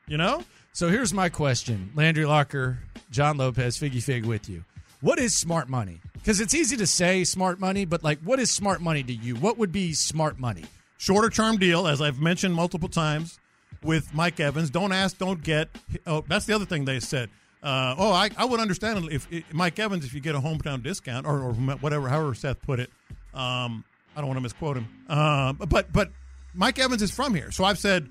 You 0.07 0.17
know, 0.17 0.44
So 0.74 0.89
here's 0.89 1.14
my 1.14 1.30
question: 1.30 1.92
Landry 1.95 2.26
Locker, 2.26 2.80
John 3.11 3.38
Lopez, 3.38 3.78
Figgy 3.78 4.02
Fig 4.02 4.26
with 4.26 4.49
you. 4.49 4.64
What 5.02 5.19
is 5.19 5.35
smart 5.35 5.69
money? 5.69 6.02
Because 6.14 6.42
it's 6.42 6.54
easy 6.54 6.76
to 6.78 6.88
say 6.88 7.23
smart 7.23 7.59
money, 7.59 7.85
but 7.85 8.04
like, 8.04 8.19
what 8.19 8.40
is 8.40 8.52
smart 8.52 8.81
money 8.81 9.02
to 9.04 9.14
you? 9.14 9.35
What 9.35 9.57
would 9.57 9.71
be 9.71 9.94
smart 9.94 10.40
money? 10.40 10.66
shorter 10.99 11.30
term 11.30 11.57
deal, 11.57 11.88
as 11.88 11.99
I've 12.02 12.19
mentioned 12.19 12.54
multiple 12.54 12.90
times 12.90 13.40
with 13.81 14.14
Mike 14.14 14.40
Evans. 14.40 14.69
Don't 14.69 14.92
ask, 14.92 15.18
don't 15.18 15.42
get. 15.42 15.69
Oh, 16.06 16.23
that's 16.28 16.45
the 16.45 16.54
other 16.54 16.66
thing 16.66 16.85
they 16.85 16.99
said. 16.99 17.30
Uh, 17.64 17.95
oh, 17.97 18.14
I, 18.14 18.30
I 18.38 18.45
would 18.45 18.59
understand 18.59 19.11
if, 19.11 19.28
if 19.31 19.52
Mike 19.54 19.80
Evans 19.80 20.06
if 20.06 20.14
you 20.14 20.21
get 20.21 20.35
a 20.35 20.40
hometown 20.40 20.83
discount 20.83 21.26
or, 21.26 21.40
or 21.40 21.54
whatever, 21.54 22.07
however 22.07 22.35
Seth 22.35 22.61
put 22.61 22.80
it. 22.80 22.92
Um, 23.33 23.83
I 24.16 24.21
don't 24.21 24.28
want 24.28 24.38
to 24.38 24.42
misquote 24.42 24.78
him. 24.78 24.88
Uh, 25.09 25.54
but 25.54 25.92
but 25.92 26.11
Mike 26.54 26.78
Evans 26.78 27.02
is 27.02 27.11
from 27.11 27.33
here, 27.33 27.52
so 27.52 27.64
I've 27.64 27.80
said 27.80 28.07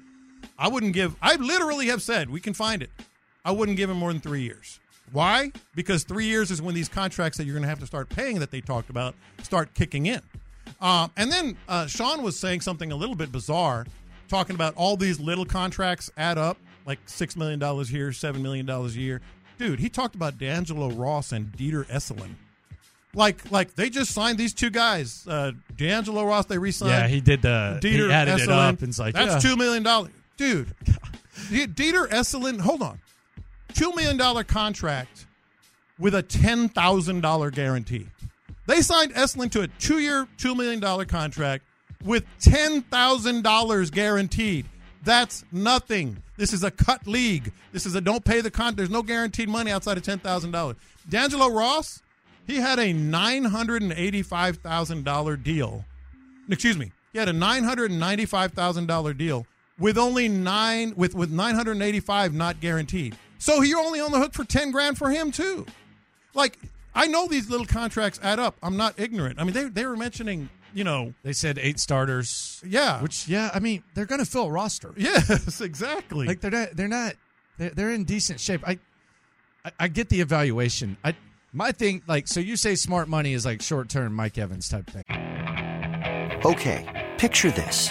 I 0.59 0.69
wouldn't 0.69 0.93
give. 0.93 1.17
I 1.23 1.37
literally 1.37 1.87
have 1.87 2.03
said 2.03 2.31
we 2.31 2.41
can 2.41 2.55
find 2.55 2.83
it. 2.83 2.91
I 3.45 3.53
wouldn't 3.53 3.77
give 3.77 3.89
him 3.89 3.97
more 3.97 4.13
than 4.13 4.21
three 4.21 4.43
years. 4.43 4.81
Why? 5.13 5.53
Because 5.75 6.05
three 6.05 6.27
years 6.27 6.51
is 6.51 6.61
when 6.61 6.75
these 6.75 6.89
contracts 6.89 7.39
that 7.39 7.45
you're 7.45 7.55
going 7.55 7.63
to 7.63 7.69
have 7.69 7.81
to 7.81 7.87
start 7.87 8.09
paying 8.09 8.41
that 8.41 8.51
they 8.51 8.61
talked 8.61 8.91
about 8.91 9.15
start 9.43 9.73
kicking 9.75 10.07
in. 10.07 10.21
Um, 10.81 11.11
and 11.17 11.33
then 11.33 11.57
uh, 11.69 11.87
Sean 11.87 12.23
was 12.23 12.39
saying 12.39 12.61
something 12.61 12.93
a 12.93 12.97
little 12.97 13.15
bit 13.15 13.33
bizarre, 13.33 13.87
talking 14.29 14.55
about 14.55 14.75
all 14.77 14.97
these 14.97 15.19
little 15.19 15.45
contracts 15.45 16.11
add 16.17 16.39
up, 16.39 16.59
like 16.87 16.99
six 17.07 17.37
million 17.37 17.59
dollars 17.59 17.89
here, 17.89 18.13
seven 18.13 18.43
million 18.43 18.67
dollars 18.67 18.97
a 18.97 19.01
year. 19.01 19.21
Dude, 19.59 19.81
he 19.81 19.89
talked 19.89 20.15
about 20.15 20.39
D'Angelo 20.39 20.91
Ross 20.91 21.33
and 21.33 21.51
Dieter 21.53 21.85
Eiselen. 21.87 22.35
Like, 23.15 23.51
like 23.51 23.75
they 23.75 23.91
just 23.91 24.13
signed 24.13 24.39
these 24.39 24.55
two 24.55 24.71
guys. 24.71 25.27
Uh, 25.27 25.53
D'Angelo 25.77 26.25
Ross, 26.25 26.45
they 26.45 26.59
re-signed. 26.59 26.91
Yeah, 26.91 27.09
he 27.09 27.21
did 27.21 27.43
the. 27.43 27.81
Dieter 27.83 28.07
he 28.07 28.13
added 28.13 28.41
it 28.41 28.49
up 28.49 28.81
and 28.81 28.91
it's 28.91 28.99
like 28.99 29.15
that's 29.15 29.43
yeah. 29.43 29.51
two 29.51 29.57
million 29.57 29.83
dollars, 29.83 30.13
dude. 30.39 30.75
Dieter 31.51 32.09
Eiselen, 32.09 32.59
hold 32.61 32.83
on, 32.83 32.99
two 33.75 33.93
million 33.95 34.17
dollar 34.17 34.43
contract 34.45 35.27
with 35.99 36.15
a 36.15 36.23
ten 36.23 36.71
thousand 36.71 37.21
dollar 37.21 37.51
guarantee. 37.51 38.07
They 38.67 38.81
signed 38.81 39.15
Eiselen 39.15 39.51
to 39.53 39.61
a 39.63 39.69
two 39.69 39.99
year, 39.99 40.27
two 40.39 40.55
million 40.55 40.81
dollar 40.81 41.05
contract 41.05 41.65
with 42.03 42.25
ten 42.41 42.81
thousand 42.83 43.43
dollars 43.43 43.91
guaranteed. 43.91 44.67
That's 45.05 45.45
nothing. 45.53 46.23
This 46.37 46.53
is 46.53 46.65
a 46.65 46.71
cut 46.71 47.07
league. 47.07 47.53
This 47.73 47.85
is 47.85 47.95
a 47.95 48.01
don't 48.01 48.25
pay 48.25 48.41
the 48.41 48.51
con. 48.51 48.75
There's 48.75 48.91
no 48.91 49.03
guaranteed 49.03 49.49
money 49.49 49.71
outside 49.71 49.99
of 49.99 50.03
ten 50.03 50.19
thousand 50.19 50.53
dollars. 50.53 50.77
D'Angelo 51.09 51.49
Ross, 51.51 52.03
he 52.47 52.57
had 52.57 52.79
a 52.79 52.93
nine 52.93 53.45
hundred 53.45 53.83
and 53.83 53.93
eighty-five 53.93 54.57
thousand 54.59 55.05
dollar 55.05 55.37
deal 55.37 55.85
excuse 56.51 56.79
me, 56.79 56.93
he 57.13 57.19
had 57.19 57.29
a 57.29 57.33
nine 57.33 57.65
hundred 57.65 57.91
and 57.91 58.01
ninety-five 58.01 58.53
thousand 58.53 58.87
dollar 58.87 59.13
deal 59.15 59.47
with 59.79 59.97
only 59.99 60.29
nine 60.29 60.93
with 60.97 61.15
with 61.15 61.31
985 61.31 62.35
not 62.35 62.61
guaranteed. 62.61 63.17
So 63.39 63.63
you're 63.63 63.79
only 63.81 64.01
on 64.01 64.11
the 64.13 64.19
hook 64.19 64.35
for 64.35 64.45
10 64.45 64.71
grand 64.73 64.99
for 64.99 65.11
him 65.11 65.31
too. 65.31 65.67
Like 66.35 66.59
I 66.95 67.07
know 67.07 67.27
these 67.29 67.49
little 67.49 67.67
contracts 67.67 68.19
add 68.23 68.39
up. 68.39 68.57
I'm 68.63 68.77
not 68.77 68.99
ignorant. 68.99 69.41
I 69.41 69.45
mean, 69.45 69.55
they 69.55 69.65
they 69.65 69.87
were 69.87 69.97
mentioning, 69.97 70.49
you 70.75 70.85
know, 70.85 71.15
They 71.23 71.33
said 71.33 71.59
eight 71.59 71.79
starters. 71.79 72.63
Yeah. 72.67 73.01
Which 73.03 73.29
yeah, 73.29 73.51
I 73.55 73.61
mean 73.61 73.83
they're 73.95 74.07
going 74.07 74.25
to 74.25 74.31
fill 74.31 74.47
a 74.47 74.51
roster. 74.51 74.93
yes, 74.97 75.61
exactly. 75.61 76.27
Like 76.27 76.41
they're 76.41 76.51
not. 76.51 76.71
They're 76.77 76.89
not. 76.89 77.15
They're, 77.59 77.71
they're 77.71 77.91
in 77.93 78.05
decent 78.05 78.41
shape. 78.41 78.63
I, 78.67 78.79
I, 79.65 79.73
I 79.81 79.89
get 79.89 80.09
the 80.09 80.21
evaluation. 80.21 80.97
I 81.05 81.15
my 81.53 81.73
thing 81.73 82.03
like 82.07 82.29
so 82.29 82.41
you 82.41 82.57
say 82.57 82.75
smart 82.75 83.09
money 83.09 83.33
is 83.33 83.45
like 83.47 83.63
short 83.63 83.89
term 83.89 84.13
Mike 84.15 84.37
Evans 84.39 84.69
type 84.69 84.89
thing. 84.91 85.05
Okay, 86.45 87.15
picture 87.19 87.51
this. 87.51 87.91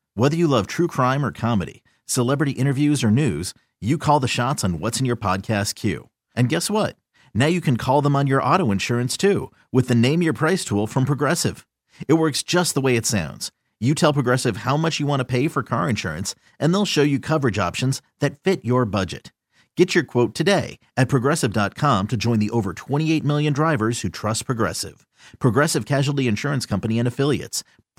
Whether 0.13 0.35
you 0.35 0.47
love 0.47 0.67
true 0.67 0.87
crime 0.87 1.25
or 1.25 1.31
comedy, 1.31 1.83
celebrity 2.05 2.51
interviews 2.51 3.03
or 3.03 3.11
news, 3.11 3.53
you 3.81 3.97
call 3.97 4.21
the 4.21 4.27
shots 4.27 4.63
on 4.63 4.79
what's 4.79 4.99
in 4.99 5.05
your 5.05 5.17
podcast 5.17 5.75
queue. 5.75 6.09
And 6.35 6.47
guess 6.47 6.69
what? 6.69 6.95
Now 7.33 7.47
you 7.47 7.59
can 7.59 7.75
call 7.75 8.01
them 8.01 8.15
on 8.15 8.27
your 8.27 8.41
auto 8.43 8.71
insurance 8.71 9.17
too 9.17 9.51
with 9.71 9.89
the 9.89 9.95
Name 9.95 10.21
Your 10.21 10.33
Price 10.33 10.63
tool 10.63 10.87
from 10.87 11.03
Progressive. 11.03 11.65
It 12.07 12.13
works 12.13 12.43
just 12.43 12.73
the 12.73 12.81
way 12.81 12.95
it 12.95 13.05
sounds. 13.05 13.51
You 13.81 13.95
tell 13.95 14.13
Progressive 14.13 14.57
how 14.57 14.77
much 14.77 14.99
you 15.01 15.07
want 15.07 15.19
to 15.19 15.25
pay 15.25 15.47
for 15.47 15.63
car 15.63 15.89
insurance, 15.89 16.35
and 16.59 16.71
they'll 16.71 16.85
show 16.85 17.01
you 17.01 17.19
coverage 17.19 17.57
options 17.57 17.99
that 18.19 18.39
fit 18.39 18.63
your 18.63 18.85
budget. 18.85 19.33
Get 19.77 19.95
your 19.95 20.03
quote 20.03 20.35
today 20.35 20.79
at 20.97 21.07
progressive.com 21.07 22.07
to 22.09 22.17
join 22.17 22.39
the 22.39 22.49
over 22.49 22.73
28 22.73 23.23
million 23.23 23.53
drivers 23.53 24.01
who 24.01 24.09
trust 24.09 24.45
Progressive. 24.45 25.07
Progressive 25.39 25.85
Casualty 25.85 26.27
Insurance 26.27 26.65
Company 26.65 26.99
and 26.99 27.07
Affiliates. 27.07 27.63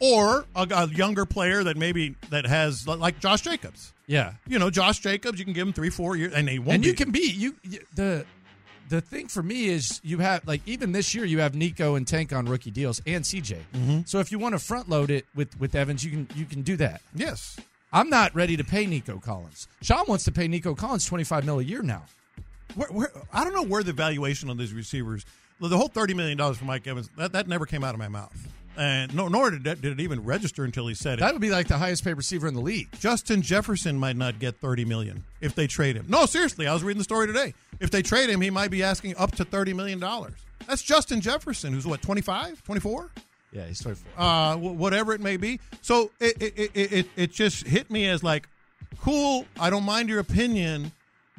Or 0.00 0.44
a, 0.54 0.66
a 0.70 0.88
younger 0.88 1.24
player 1.24 1.64
that 1.64 1.76
maybe 1.76 2.14
that 2.30 2.46
has 2.46 2.86
like 2.86 3.20
Josh 3.20 3.40
Jacobs. 3.42 3.92
Yeah. 4.06 4.34
You 4.46 4.58
know, 4.58 4.70
Josh 4.70 4.98
Jacobs, 4.98 5.38
you 5.38 5.44
can 5.44 5.54
give 5.54 5.66
him 5.66 5.72
three, 5.72 5.90
four 5.90 6.16
years, 6.16 6.34
and 6.34 6.46
they 6.46 6.58
won't. 6.58 6.74
and 6.76 6.84
you 6.84 6.92
be- 6.92 6.96
can 6.96 7.10
be 7.10 7.30
you, 7.30 7.54
you 7.62 7.80
the 7.94 8.26
the 8.90 9.00
thing 9.00 9.28
for 9.28 9.42
me 9.42 9.66
is 9.66 10.00
you 10.04 10.18
have 10.18 10.46
like 10.46 10.60
even 10.66 10.92
this 10.92 11.14
year 11.14 11.24
you 11.24 11.38
have 11.40 11.54
Nico 11.54 11.94
and 11.94 12.06
Tank 12.06 12.32
on 12.32 12.46
rookie 12.46 12.70
deals 12.70 13.00
and 13.06 13.24
CJ. 13.24 13.58
Mm-hmm. 13.72 14.00
So 14.04 14.18
if 14.18 14.30
you 14.30 14.38
want 14.38 14.54
to 14.54 14.58
front 14.58 14.88
load 14.88 15.10
it 15.10 15.24
with 15.34 15.58
with 15.58 15.74
Evans, 15.74 16.04
you 16.04 16.10
can 16.10 16.28
you 16.34 16.44
can 16.44 16.62
do 16.62 16.76
that. 16.76 17.00
yes. 17.14 17.58
I'm 17.92 18.10
not 18.10 18.34
ready 18.34 18.56
to 18.56 18.64
pay 18.64 18.86
Nico 18.86 19.20
Collins. 19.20 19.68
Sean 19.80 20.04
wants 20.08 20.24
to 20.24 20.32
pay 20.32 20.48
Nico 20.48 20.74
Collins 20.74 21.06
25 21.06 21.44
mil 21.44 21.60
a 21.60 21.62
year 21.62 21.80
now. 21.80 22.02
Where, 22.74 22.88
where, 22.88 23.12
I 23.32 23.44
don't 23.44 23.54
know 23.54 23.62
where 23.62 23.84
the 23.84 23.92
valuation 23.92 24.50
on 24.50 24.56
these 24.56 24.72
receivers. 24.72 25.24
The 25.60 25.76
whole 25.76 25.88
thirty 25.88 26.14
million 26.14 26.36
dollars 26.36 26.58
for 26.58 26.64
Mike 26.64 26.86
Evans 26.86 27.08
that, 27.16 27.32
that 27.32 27.48
never 27.48 27.64
came 27.66 27.84
out 27.84 27.94
of 27.94 27.98
my 27.98 28.08
mouth, 28.08 28.36
and 28.76 29.14
no, 29.14 29.28
nor 29.28 29.50
did 29.50 29.66
it, 29.66 29.80
did 29.80 29.92
it 29.92 30.00
even 30.00 30.24
register 30.24 30.64
until 30.64 30.86
he 30.88 30.94
said 30.94 31.18
it. 31.18 31.20
That 31.20 31.32
would 31.32 31.40
be 31.40 31.50
like 31.50 31.68
the 31.68 31.78
highest 31.78 32.04
paid 32.04 32.14
receiver 32.14 32.46
in 32.48 32.54
the 32.54 32.60
league. 32.60 32.88
Justin 32.98 33.40
Jefferson 33.40 33.96
might 33.96 34.16
not 34.16 34.38
get 34.38 34.56
30 34.60 34.84
million 34.84 35.24
if 35.40 35.54
they 35.54 35.66
trade 35.66 35.96
him. 35.96 36.06
No, 36.08 36.26
seriously, 36.26 36.66
I 36.66 36.72
was 36.74 36.82
reading 36.82 36.98
the 36.98 37.04
story 37.04 37.26
today. 37.28 37.54
If 37.80 37.90
they 37.90 38.02
trade 38.02 38.30
him, 38.30 38.40
he 38.40 38.50
might 38.50 38.70
be 38.70 38.82
asking 38.82 39.16
up 39.16 39.32
to 39.36 39.44
30 39.44 39.72
million 39.74 39.98
dollars. 40.00 40.34
That's 40.66 40.82
Justin 40.82 41.20
Jefferson, 41.20 41.72
who's 41.72 41.86
what 41.86 42.02
25, 42.02 42.62
24, 42.64 43.10
Yeah, 43.52 43.66
he's 43.66 43.80
24. 43.80 44.12
uh, 44.22 44.56
whatever 44.56 45.12
it 45.12 45.20
may 45.20 45.36
be. 45.36 45.60
So 45.82 46.10
it 46.20 46.42
it, 46.42 46.70
it 46.74 46.92
it 46.92 47.06
it 47.16 47.32
just 47.32 47.66
hit 47.66 47.90
me 47.90 48.08
as 48.08 48.22
like, 48.24 48.48
cool. 49.00 49.46
I 49.60 49.70
don't 49.70 49.84
mind 49.84 50.08
your 50.08 50.18
opinion, 50.20 50.90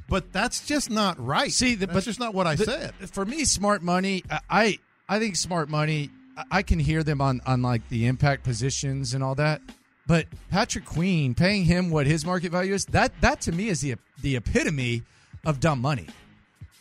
but 0.07 0.31
that's 0.31 0.65
just 0.65 0.89
not 0.89 1.19
right. 1.23 1.51
See, 1.51 1.75
the, 1.75 1.85
that's 1.87 1.93
but 1.95 2.03
just 2.03 2.19
not 2.19 2.33
what 2.33 2.47
I 2.47 2.55
the- 2.55 2.65
said. 2.65 2.93
For 3.11 3.25
me, 3.25 3.45
smart 3.45 3.81
money. 3.83 4.23
I- 4.49 4.79
I 5.07 5.19
think 5.19 5.35
smart 5.35 5.69
money. 5.69 6.09
I- 6.37 6.43
I 6.51 6.61
can 6.63 6.79
hear 6.79 7.03
them 7.03 7.21
on 7.21 7.41
on 7.45 7.61
like 7.61 7.87
the 7.89 8.07
impact 8.07 8.43
positions 8.43 9.13
and 9.13 9.23
all 9.23 9.35
that. 9.35 9.61
But 10.07 10.27
Patrick 10.51 10.85
Queen 10.85 11.33
paying 11.33 11.65
him 11.65 11.89
what 11.89 12.05
his 12.07 12.25
market 12.25 12.51
value 12.51 12.73
is 12.73 12.85
that 12.85 13.11
that 13.21 13.41
to 13.41 13.51
me 13.51 13.69
is 13.69 13.81
the 13.81 13.95
the 14.21 14.35
epitome 14.35 15.03
of 15.45 15.59
dumb 15.59 15.81
money. 15.81 16.07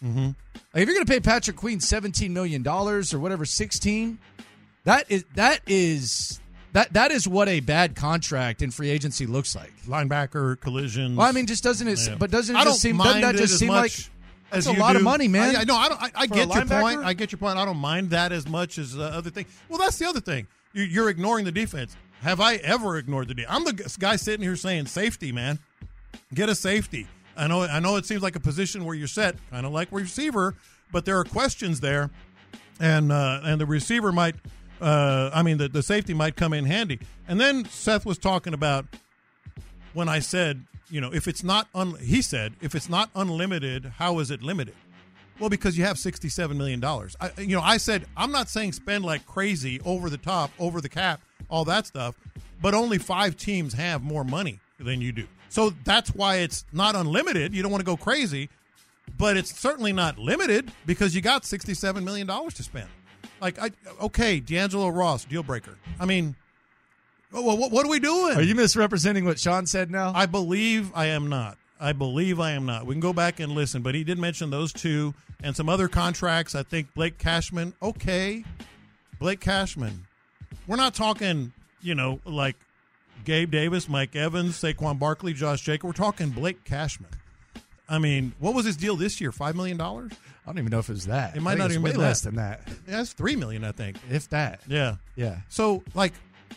Mm-hmm. 0.05 0.27
Like 0.27 0.83
if 0.83 0.87
you're 0.89 0.95
going 0.95 1.07
to 1.07 1.13
pay 1.13 1.21
Patrick 1.21 1.57
Queen 1.57 1.81
seventeen 1.81 2.33
million 2.35 2.63
dollars 2.63 3.15
or 3.15 3.19
whatever, 3.19 3.45
sixteen, 3.45 4.19
that 4.85 5.07
is 5.11 5.25
that 5.35 5.61
is 5.67 6.41
that 6.75 6.93
that 6.93 7.13
is 7.13 7.27
what 7.27 7.49
a 7.49 7.61
bad 7.61 7.95
contract 7.95 8.61
in 8.61 8.71
free 8.71 8.91
agency 8.91 9.27
looks 9.27 9.55
like. 9.55 9.73
Linebacker 9.87 10.61
collision. 10.61 11.15
Well, 11.15 11.27
I 11.27 11.31
mean, 11.31 11.47
just 11.47 11.63
doesn't 11.63 11.87
it? 11.87 11.99
Yeah. 12.07 12.17
But 12.17 12.33
doesn't 12.33 12.55
it 12.55 12.65
just 12.65 12.83
seem? 12.83 12.99
Doesn't 12.99 13.21
that 13.23 13.37
just 13.37 13.59
seem 13.59 13.69
like 13.69 13.93
that's 14.51 14.67
a 14.67 14.73
lot 14.73 14.93
do. 14.93 14.99
of 14.99 15.05
money, 15.05 15.29
man? 15.29 15.55
I, 15.55 15.61
I, 15.61 15.65
no, 15.65 15.77
I 15.77 15.89
don't. 15.89 16.03
I, 16.03 16.11
I 16.15 16.27
get 16.27 16.53
your 16.53 16.65
point. 16.67 17.05
I 17.05 17.15
get 17.15 17.31
your 17.31 17.39
point. 17.39 17.59
I 17.59 17.65
don't 17.65 17.79
mind 17.79 18.11
that 18.11 18.33
as 18.33 18.49
much 18.49 18.79
as 18.79 18.93
the 18.93 19.05
other 19.05 19.31
thing. 19.31 19.47
Well, 19.69 19.79
that's 19.79 19.99
the 19.99 20.07
other 20.07 20.21
thing. 20.21 20.49
You, 20.73 20.83
you're 20.83 21.09
ignoring 21.09 21.45
the 21.45 21.53
defense. 21.53 21.97
Have 22.23 22.41
I 22.41 22.57
ever 22.57 22.99
ignored 22.99 23.29
the 23.29 23.35
defense? 23.35 23.55
I'm 23.55 23.65
the 23.65 23.97
guy 24.01 24.17
sitting 24.17 24.43
here 24.43 24.57
saying 24.57 24.87
safety, 24.87 25.31
man. 25.31 25.61
Get 26.35 26.49
a 26.49 26.57
safety. 26.57 27.07
I 27.37 27.47
know. 27.47 27.63
I 27.63 27.79
know. 27.79 27.95
It 27.97 28.07
seems 28.07 28.23
like 28.23 28.35
a 28.35 28.41
position 28.41 28.85
where 28.85 28.97
you're 28.97 29.07
set, 29.07 29.37
kind 29.53 29.65
of 29.65 29.73
like 29.73 29.89
receiver, 29.93 30.57
but 30.91 31.05
there 31.05 31.19
are 31.21 31.25
questions 31.25 31.79
there, 31.79 32.11
and 32.81 33.13
uh, 33.13 33.43
and 33.45 33.61
the 33.61 33.67
receiver 33.67 34.11
might. 34.11 34.35
Uh, 34.85 35.31
I 35.33 35.43
mean, 35.43 35.57
the, 35.57 35.69
the 35.69 35.83
safety 35.83 36.13
might 36.13 36.37
come 36.37 36.53
in 36.53 36.67
handy. 36.67 36.99
And 37.27 37.41
then 37.41 37.65
Seth 37.65 38.05
was 38.05 38.19
talking 38.19 38.53
about 38.53 38.85
when 39.95 40.11
I 40.11 40.19
said, 40.19 40.65
you 40.91 41.01
know, 41.01 41.11
if 41.11 41.27
it's 41.27 41.43
not, 41.43 41.69
un- 41.75 41.97
he 41.97 42.21
said, 42.21 42.53
if 42.61 42.75
it's 42.75 42.91
not 42.91 43.09
unlimited, 43.15 43.93
how 43.97 44.19
is 44.19 44.31
it 44.31 44.43
limited? 44.43 44.75
Well, 45.41 45.49
because 45.49 45.79
you 45.79 45.85
have 45.85 45.99
sixty-seven 45.99 46.57
million 46.59 46.81
dollars. 46.81 47.17
I, 47.21 47.31
you 47.39 47.57
know, 47.57 47.63
I 47.63 47.79
said 47.79 48.05
I'm 48.17 48.31
not 48.31 48.49
saying 48.49 48.73
spend 48.73 49.05
like 49.05 49.27
crazy, 49.27 49.81
over 49.85 50.11
the 50.11 50.19
top, 50.19 50.51
over 50.61 50.81
the 50.81 50.89
cap, 50.89 51.21
all 51.49 51.65
that 51.65 51.87
stuff, 51.87 52.15
but 52.63 52.75
only 52.75 52.99
five 52.99 53.37
teams 53.37 53.73
have 53.73 54.03
more 54.03 54.23
money 54.23 54.61
than 54.79 55.01
you 55.01 55.13
do. 55.13 55.27
So 55.49 55.71
that's 55.85 56.15
why 56.15 56.37
it's 56.37 56.65
not 56.73 56.95
unlimited. 56.95 57.55
You 57.55 57.63
don't 57.63 57.73
want 57.73 57.81
to 57.81 57.87
go 57.87 57.97
crazy, 57.97 58.49
but 59.19 59.37
it's 59.37 59.59
certainly 59.59 59.93
not 59.93 60.19
limited 60.19 60.71
because 60.87 61.17
you 61.17 61.23
got 61.23 61.45
sixty-seven 61.45 62.05
million 62.05 62.27
dollars 62.27 62.55
to 62.55 62.63
spend. 62.63 62.89
Like, 63.45 63.59
I 63.59 63.73
okay, 64.01 64.41
D'Angelo 64.41 64.89
Ross, 64.89 65.27
deal 65.27 65.43
breaker. 65.43 65.77
I 66.01 66.07
mean, 66.07 66.35
well, 67.31 67.59
what, 67.59 67.71
what 67.71 67.85
are 67.85 67.91
we 67.91 68.01
doing? 68.01 68.39
Are 68.39 68.43
you 68.43 68.55
misrepresenting 68.55 69.27
what 69.27 69.39
Sean 69.39 69.67
said 69.67 69.91
now? 69.91 70.13
I 70.15 70.25
believe 70.25 70.91
I 70.95 71.09
am 71.09 71.29
not. 71.29 71.59
I 71.79 71.93
believe 71.93 72.41
I 72.41 72.53
am 72.53 72.65
not. 72.65 72.87
We 72.87 72.95
can 72.95 73.03
go 73.03 73.13
back 73.13 73.41
and 73.41 73.53
listen, 73.53 73.83
but 73.83 73.95
he 73.95 74.03
did 74.03 74.19
mention 74.19 74.49
those 74.49 74.73
two 74.73 75.13
and 75.43 75.55
some 75.55 75.69
other 75.69 75.89
contracts. 75.89 76.55
I 76.55 76.63
think 76.63 76.95
Blake 76.95 77.19
Cashman. 77.19 77.75
Okay, 77.83 78.47
Blake 79.19 79.41
Cashman. 79.41 80.07
We're 80.67 80.77
not 80.77 80.95
talking, 80.95 81.53
you 81.83 81.95
know, 81.95 82.21
like 82.25 82.57
Gabe 83.27 83.51
Davis, 83.51 83.91
Mike 83.91 84.17
Evans, 84.17 84.59
Saquon 84.59 84.99
Barkley, 84.99 85.35
Josh 85.35 85.61
Jacob. 85.61 85.89
We're 85.89 85.93
talking 85.93 86.31
Blake 86.31 86.65
Cashman. 86.65 87.11
I 87.91 87.99
mean, 87.99 88.33
what 88.39 88.55
was 88.55 88.65
his 88.65 88.79
deal 88.79 88.97
this 88.97 89.21
year? 89.21 89.33
Five 89.33 89.55
million 89.55 89.77
dollars? 89.77 90.13
I 90.47 90.51
don't 90.51 90.59
even 90.59 90.71
know 90.71 90.79
if 90.79 90.89
it 90.89 90.93
was 90.93 91.07
that. 91.07 91.37
It 91.37 91.41
might 91.43 91.57
not 91.57 91.71
even 91.71 91.83
be 91.83 91.93
less 91.93 92.21
that. 92.21 92.31
than 92.31 92.37
that, 92.37 92.69
Yeah, 92.87 93.01
it's 93.01 93.13
three 93.15 93.35
million, 93.35 93.65
I 93.65 93.73
think. 93.73 93.97
if 94.11 94.29
that. 94.29 94.61
Yeah. 94.69 94.97
Yeah. 95.17 95.39
So, 95.49 95.83
like, 95.95 96.13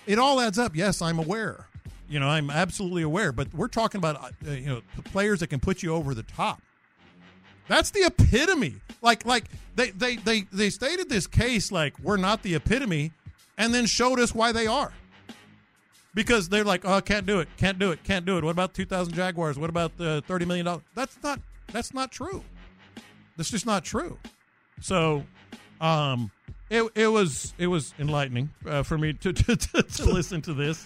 it 0.06 0.20
all 0.20 0.42
adds 0.42 0.60
up. 0.60 0.76
Yes, 0.76 1.02
I'm 1.02 1.20
aware. 1.20 1.68
You 2.10 2.20
know, 2.20 2.28
I'm 2.28 2.50
absolutely 2.50 3.04
aware. 3.04 3.32
But 3.32 3.54
we're 3.54 3.68
talking 3.70 4.00
about 4.00 4.16
uh, 4.24 4.52
you 4.52 4.66
know 4.66 4.82
players 5.06 5.40
that 5.40 5.48
can 5.48 5.60
put 5.60 5.84
you 5.84 5.94
over 5.94 6.14
the 6.14 6.24
top. 6.24 6.62
That's 7.68 7.92
the 7.92 8.02
epitome. 8.06 8.76
Like, 9.02 9.26
like 9.26 9.46
they 9.76 9.92
they 9.92 10.16
they 10.18 10.42
they 10.54 10.70
stated 10.70 11.10
this 11.10 11.28
case 11.28 11.72
like 11.72 11.94
we're 12.02 12.18
not 12.18 12.44
the 12.44 12.56
epitome, 12.56 13.12
and 13.58 13.74
then 13.74 13.86
showed 13.86 14.20
us 14.20 14.34
why 14.34 14.52
they 14.54 14.68
are. 14.68 14.92
Because 16.14 16.50
they're 16.50 16.64
like, 16.64 16.84
oh, 16.84 17.00
can't 17.02 17.26
do 17.26 17.40
it, 17.42 17.48
can't 17.58 17.78
do 17.78 17.92
it, 17.92 18.04
can't 18.04 18.26
do 18.26 18.38
it. 18.38 18.44
What 18.44 18.50
about 18.52 18.74
2,000 18.74 19.14
Jaguars? 19.14 19.60
What 19.60 19.70
about 19.70 19.98
the 19.98 20.24
30 20.28 20.46
million 20.46 20.66
dollars? 20.66 20.82
That's 20.96 21.18
not 21.22 21.40
that's 21.72 21.94
not 21.94 22.12
true. 22.12 22.44
That's 23.38 23.50
just 23.50 23.66
not 23.66 23.86
true. 23.86 24.18
So, 24.82 25.24
um, 25.80 26.32
it 26.70 26.84
it 26.96 27.08
was 27.08 27.54
it 27.58 27.68
was 27.68 27.94
enlightening 28.00 28.50
uh, 28.68 28.84
for 28.84 28.98
me 28.98 29.14
to 29.14 29.34
to, 29.34 29.56
to, 29.56 29.84
to 29.84 30.06
listen 30.06 30.42
to 30.44 30.54
this. 30.54 30.86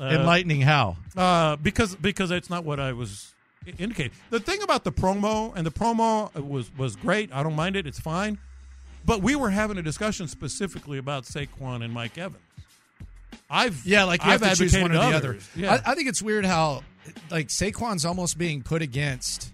Uh, 0.00 0.04
Enlightening 0.04 0.60
how? 0.60 0.96
uh, 1.16 1.56
because 1.56 1.96
because 1.96 2.30
it's 2.30 2.48
not 2.48 2.64
what 2.64 2.78
I 2.78 2.92
was 2.92 3.34
indicating. 3.78 4.12
The 4.30 4.38
thing 4.38 4.62
about 4.62 4.84
the 4.84 4.92
promo 4.92 5.52
and 5.56 5.66
the 5.66 5.72
promo 5.72 6.32
was 6.40 6.70
was 6.76 6.94
great. 6.94 7.30
I 7.32 7.42
don't 7.42 7.56
mind 7.56 7.74
it. 7.74 7.84
It's 7.86 7.98
fine. 7.98 8.38
But 9.04 9.22
we 9.22 9.34
were 9.34 9.50
having 9.50 9.76
a 9.76 9.82
discussion 9.82 10.28
specifically 10.28 10.98
about 10.98 11.24
Saquon 11.24 11.82
and 11.84 11.92
Mike 11.92 12.16
Evans. 12.16 12.42
I've 13.50 13.84
Yeah, 13.86 14.04
like 14.04 14.24
you 14.24 14.30
I've 14.32 14.56
choose 14.56 14.72
one 14.76 14.92
or 14.92 14.96
advocated 14.96 15.00
the 15.12 15.16
other. 15.16 15.28
others. 15.30 15.48
Yeah. 15.56 15.80
I, 15.84 15.92
I 15.92 15.94
think 15.94 16.08
it's 16.08 16.22
weird 16.22 16.44
how 16.44 16.82
like 17.30 17.48
Saquon's 17.48 18.04
almost 18.04 18.38
being 18.38 18.62
put 18.62 18.82
against 18.82 19.52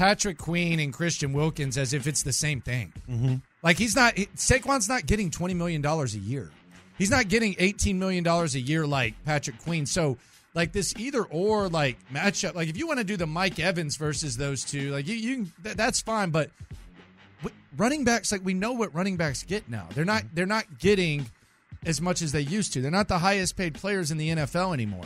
Patrick 0.00 0.38
Queen 0.38 0.80
and 0.80 0.94
Christian 0.94 1.34
Wilkins 1.34 1.76
as 1.76 1.92
if 1.92 2.06
it's 2.06 2.22
the 2.22 2.32
same 2.32 2.62
thing. 2.62 2.90
Mm-hmm. 3.06 3.34
Like 3.62 3.76
he's 3.76 3.94
not 3.94 4.14
Saquon's 4.34 4.88
not 4.88 5.04
getting 5.04 5.30
twenty 5.30 5.52
million 5.52 5.82
dollars 5.82 6.14
a 6.14 6.18
year. 6.18 6.50
He's 6.96 7.10
not 7.10 7.28
getting 7.28 7.54
eighteen 7.58 7.98
million 7.98 8.24
dollars 8.24 8.54
a 8.54 8.60
year 8.60 8.86
like 8.86 9.14
Patrick 9.26 9.58
Queen. 9.58 9.84
So 9.84 10.16
like 10.54 10.72
this 10.72 10.94
either 10.96 11.24
or 11.24 11.68
like 11.68 11.98
matchup. 12.10 12.54
Like 12.54 12.70
if 12.70 12.78
you 12.78 12.86
want 12.86 12.98
to 13.00 13.04
do 13.04 13.18
the 13.18 13.26
Mike 13.26 13.58
Evans 13.58 13.98
versus 13.98 14.38
those 14.38 14.64
two, 14.64 14.90
like 14.90 15.06
you 15.06 15.16
you 15.16 15.46
that, 15.64 15.76
that's 15.76 16.00
fine. 16.00 16.30
But 16.30 16.50
running 17.76 18.04
backs 18.04 18.32
like 18.32 18.42
we 18.42 18.54
know 18.54 18.72
what 18.72 18.94
running 18.94 19.18
backs 19.18 19.42
get 19.42 19.68
now. 19.68 19.86
They're 19.94 20.06
not 20.06 20.22
they're 20.32 20.46
not 20.46 20.78
getting 20.78 21.26
as 21.84 22.00
much 22.00 22.22
as 22.22 22.32
they 22.32 22.40
used 22.40 22.72
to. 22.72 22.80
They're 22.80 22.90
not 22.90 23.08
the 23.08 23.18
highest 23.18 23.54
paid 23.54 23.74
players 23.74 24.10
in 24.10 24.16
the 24.16 24.30
NFL 24.30 24.72
anymore. 24.72 25.04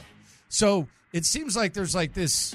So 0.49 0.87
it 1.13 1.25
seems 1.25 1.57
like 1.57 1.73
there's 1.73 1.97
like 1.97 2.15
this. 2.15 2.55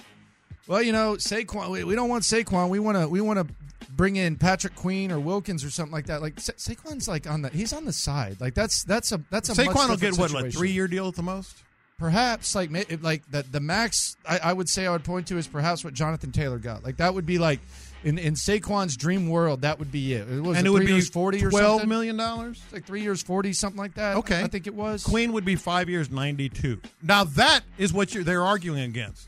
Well, 0.70 0.84
you 0.84 0.92
know, 0.92 1.16
Saquon. 1.16 1.72
We, 1.72 1.84
we 1.84 1.96
don't 1.96 2.10
want 2.10 2.24
Saquon. 2.24 2.70
We 2.70 2.78
want 2.78 2.96
to. 2.96 3.10
We 3.10 3.22
want 3.22 3.40
to 3.40 3.54
bring 3.90 4.18
in 4.18 4.36
Patrick 4.36 4.76
Queen 4.76 5.12
or 5.12 5.20
Wilkins 5.20 5.64
or 5.66 5.72
something 5.72 5.92
like 5.92 6.06
that. 6.06 6.22
Like 6.22 6.40
Sa- 6.40 6.54
Saquon's 6.54 7.08
like 7.08 7.28
on 7.28 7.42
the. 7.42 7.50
He's 7.50 7.74
on 7.74 7.86
the 7.86 7.92
side. 7.92 8.40
Like 8.40 8.54
that's 8.54 8.84
that's 8.84 9.12
a 9.12 9.20
that's 9.32 9.50
a 9.50 9.54
Saquon 9.54 9.90
will 9.90 9.98
get 9.98 10.16
what 10.20 10.32
like 10.32 10.54
three 10.54 10.70
year 10.70 10.88
deal 10.88 11.08
at 11.08 11.16
the 11.16 11.24
most. 11.24 11.64
Perhaps 11.98 12.54
like 12.54 12.70
like 13.02 13.30
the 13.32 13.42
the 13.42 13.60
max. 13.60 14.16
I, 14.28 14.38
I 14.44 14.54
would 14.54 14.70
say 14.70 14.86
I 14.86 14.92
would 14.92 15.04
point 15.04 15.26
to 15.30 15.38
is 15.40 15.48
perhaps 15.48 15.84
what 15.84 15.96
Jonathan 15.96 16.32
Taylor 16.32 16.60
got. 16.60 16.84
Like 16.84 16.98
that 16.98 17.16
would 17.16 17.26
be 17.26 17.40
like 17.40 17.62
in 18.04 18.20
in 18.20 18.36
Saquon's 18.36 18.96
dream 18.96 19.28
world. 19.28 19.62
That 19.62 19.80
would 19.80 19.92
be 19.92 20.14
it. 20.14 20.30
it 20.30 20.40
was 20.40 20.56
and 20.56 20.68
it 20.68 20.70
would 20.70 20.86
be 20.86 21.02
forty 21.02 21.44
or 21.44 21.50
twelve 21.50 21.80
something. 21.80 21.90
million 21.90 22.16
dollars. 22.16 22.62
Like 22.72 22.86
three 22.86 23.02
years 23.02 23.24
forty 23.24 23.54
something 23.54 23.80
like 23.80 23.96
that. 23.96 24.18
Okay. 24.18 24.44
I 24.44 24.46
think 24.46 24.68
it 24.68 24.76
was. 24.76 25.04
Queen 25.04 25.34
would 25.34 25.46
be 25.46 25.56
five 25.56 25.90
years, 25.90 26.12
ninety 26.12 26.48
two. 26.48 26.80
Now 27.02 27.24
that 27.24 27.62
is 27.80 27.92
what 27.92 28.14
you're, 28.14 28.24
they're 28.24 28.46
arguing 28.46 28.84
against. 28.84 29.28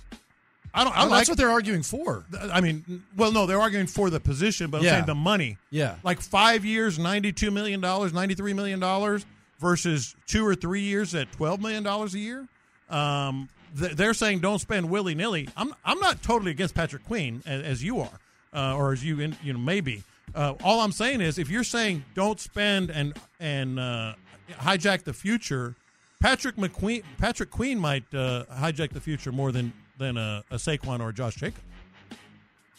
I 0.74 0.84
don't. 0.84 0.96
I 0.98 1.04
Oh, 1.04 1.08
like. 1.08 1.20
that's 1.20 1.30
what 1.30 1.38
they're 1.38 1.50
arguing 1.52 1.84
for. 1.84 2.24
I 2.52 2.62
mean, 2.62 3.04
well, 3.18 3.32
no, 3.32 3.46
they're 3.46 3.60
arguing 3.62 3.88
for 3.88 4.10
the 4.10 4.20
position, 4.20 4.70
but 4.72 4.78
I'm 4.80 4.84
Yeah. 4.86 4.92
saying 4.94 5.06
the 5.06 5.16
money. 5.16 5.58
Yeah. 5.70 5.96
like 6.04 6.22
five 6.22 6.64
years, 6.66 6.98
ninety-two 6.98 7.52
million 7.52 7.82
dollars, 7.82 8.14
ninety-three 8.14 8.54
million 8.54 8.80
dollars, 8.80 9.26
versus 9.60 10.16
two 10.28 10.46
or 10.48 10.56
three 10.56 10.82
years 10.82 11.14
at 11.14 11.32
twelve 11.34 11.60
million 11.62 11.84
dollars 11.84 12.14
a 12.14 12.20
year. 12.20 12.48
Um, 12.90 13.50
they're 13.74 14.14
saying 14.14 14.40
don't 14.40 14.60
spend 14.60 14.90
willy 14.90 15.16
nilly. 15.16 15.48
I'm 15.58 15.74
I'm 15.86 16.00
not 16.00 16.22
totally 16.24 16.52
against 16.52 16.74
Patrick 16.76 17.06
Queen 17.06 17.42
as, 17.46 17.64
as 17.64 17.84
you 17.84 18.00
are, 18.02 18.20
uh, 18.54 18.76
or 18.76 18.92
as 18.94 19.04
you 19.04 19.20
in, 19.20 19.36
you 19.44 19.54
know 19.54 19.60
maybe. 19.60 20.04
Uh, 20.34 20.54
all 20.64 20.80
I'm 20.82 20.92
saying 20.94 21.20
is 21.22 21.38
if 21.38 21.50
you're 21.50 21.64
saying 21.64 22.04
don't 22.16 22.40
spend 22.40 22.90
and 22.90 23.14
and 23.40 23.80
uh, 23.80 24.14
hijack 24.52 25.04
the 25.04 25.14
future, 25.14 25.76
Patrick 26.22 26.56
McQueen, 26.58 27.04
Patrick 27.18 27.50
Queen 27.52 27.80
might 27.80 28.04
uh, 28.14 28.46
hijack 28.54 28.92
the 28.92 29.02
future 29.02 29.32
more 29.32 29.52
than 29.52 29.72
than 30.02 30.18
a, 30.18 30.44
a 30.52 30.56
Saquon 30.56 31.00
or 31.00 31.10
a 31.10 31.14
Josh 31.14 31.36
Jacobs 31.36 31.62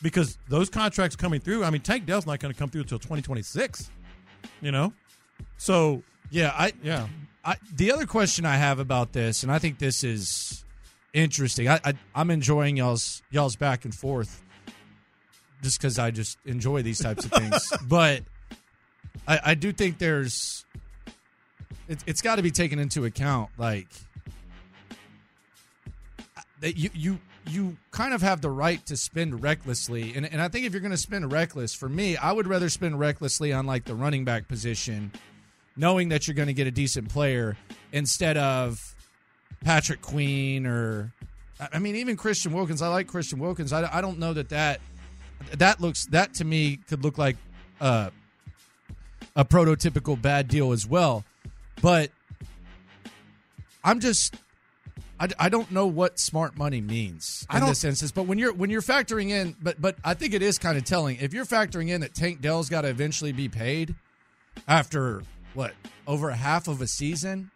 because 0.02 0.36
those 0.48 0.68
contracts 0.68 1.16
coming 1.16 1.40
through. 1.40 1.64
I 1.64 1.70
mean, 1.70 1.80
Tank 1.80 2.04
Dell's 2.04 2.26
not 2.26 2.40
going 2.40 2.52
to 2.52 2.58
come 2.58 2.68
through 2.68 2.82
until 2.82 2.98
2026. 2.98 3.90
You 4.60 4.72
know, 4.72 4.92
so 5.56 6.02
Yeah, 6.30 6.52
I 6.54 6.72
yeah. 6.82 7.06
I, 7.44 7.56
the 7.74 7.90
other 7.90 8.06
question 8.06 8.44
I 8.46 8.56
have 8.56 8.78
about 8.78 9.12
this, 9.12 9.42
and 9.42 9.50
I 9.50 9.58
think 9.58 9.78
this 9.78 10.04
is 10.04 10.64
interesting. 11.12 11.68
I, 11.68 11.80
I 11.84 11.94
I'm 12.14 12.30
enjoying 12.30 12.76
y'all's 12.76 13.22
y'all's 13.30 13.56
back 13.56 13.84
and 13.84 13.94
forth, 13.94 14.42
just 15.62 15.78
because 15.78 15.98
I 15.98 16.10
just 16.10 16.38
enjoy 16.44 16.82
these 16.82 16.98
types 16.98 17.24
of 17.24 17.32
things. 17.32 17.72
but 17.88 18.22
I, 19.26 19.40
I 19.46 19.54
do 19.54 19.72
think 19.72 19.98
there's 19.98 20.64
it, 21.88 22.02
it's 22.06 22.22
got 22.22 22.36
to 22.36 22.42
be 22.42 22.50
taken 22.50 22.78
into 22.78 23.04
account, 23.04 23.50
like 23.58 23.88
that 26.62 26.76
you 26.76 26.90
you 26.94 27.18
you 27.50 27.76
kind 27.90 28.14
of 28.14 28.22
have 28.22 28.40
the 28.40 28.50
right 28.50 28.84
to 28.86 28.96
spend 28.96 29.42
recklessly, 29.42 30.14
and 30.14 30.24
and 30.24 30.40
I 30.40 30.48
think 30.48 30.64
if 30.64 30.72
you're 30.72 30.80
going 30.80 30.92
to 30.92 30.96
spend 30.96 31.30
reckless, 31.30 31.74
for 31.74 31.88
me, 31.88 32.16
I 32.16 32.32
would 32.32 32.46
rather 32.46 32.70
spend 32.70 32.98
recklessly 32.98 33.52
on 33.52 33.66
like 33.66 33.84
the 33.84 33.94
running 33.94 34.24
back 34.24 34.48
position 34.48 35.12
knowing 35.76 36.10
that 36.10 36.26
you're 36.26 36.34
going 36.34 36.48
to 36.48 36.54
get 36.54 36.66
a 36.66 36.70
decent 36.70 37.08
player 37.08 37.56
instead 37.92 38.36
of 38.36 38.94
Patrick 39.64 40.02
Queen 40.02 40.66
or 40.66 41.12
I 41.72 41.78
mean 41.78 41.96
even 41.96 42.16
Christian 42.16 42.52
Wilkins. 42.52 42.80
I 42.80 42.88
like 42.88 43.08
Christian 43.08 43.40
Wilkins. 43.40 43.72
I, 43.72 43.88
I 43.92 44.00
don't 44.00 44.18
know 44.18 44.32
that 44.32 44.48
that 44.50 44.80
that 45.56 45.80
looks 45.80 46.06
that 46.06 46.34
to 46.34 46.44
me 46.44 46.78
could 46.88 47.02
look 47.02 47.18
like 47.18 47.36
uh, 47.80 48.10
a 49.34 49.44
prototypical 49.44 50.20
bad 50.20 50.46
deal 50.46 50.70
as 50.70 50.86
well. 50.86 51.24
But 51.80 52.10
I'm 53.82 53.98
just 53.98 54.36
I, 55.22 55.28
I 55.38 55.48
don't 55.50 55.70
know 55.70 55.86
what 55.86 56.18
smart 56.18 56.58
money 56.58 56.80
means 56.80 57.46
in 57.54 57.64
this 57.64 57.84
instance. 57.84 58.10
But 58.10 58.24
when 58.24 58.38
you're 58.38 58.52
when 58.52 58.70
you're 58.70 58.82
factoring 58.82 59.30
in, 59.30 59.54
but 59.62 59.80
but 59.80 59.94
I 60.02 60.14
think 60.14 60.34
it 60.34 60.42
is 60.42 60.58
kind 60.58 60.76
of 60.76 60.82
telling 60.84 61.18
if 61.20 61.32
you're 61.32 61.44
factoring 61.44 61.90
in 61.90 62.00
that 62.00 62.12
Tank 62.12 62.40
Dell's 62.40 62.68
got 62.68 62.80
to 62.80 62.88
eventually 62.88 63.30
be 63.30 63.48
paid 63.48 63.94
after 64.66 65.22
what 65.54 65.74
over 66.08 66.32
half 66.32 66.66
of 66.66 66.80
a 66.80 66.88
season, 66.88 67.52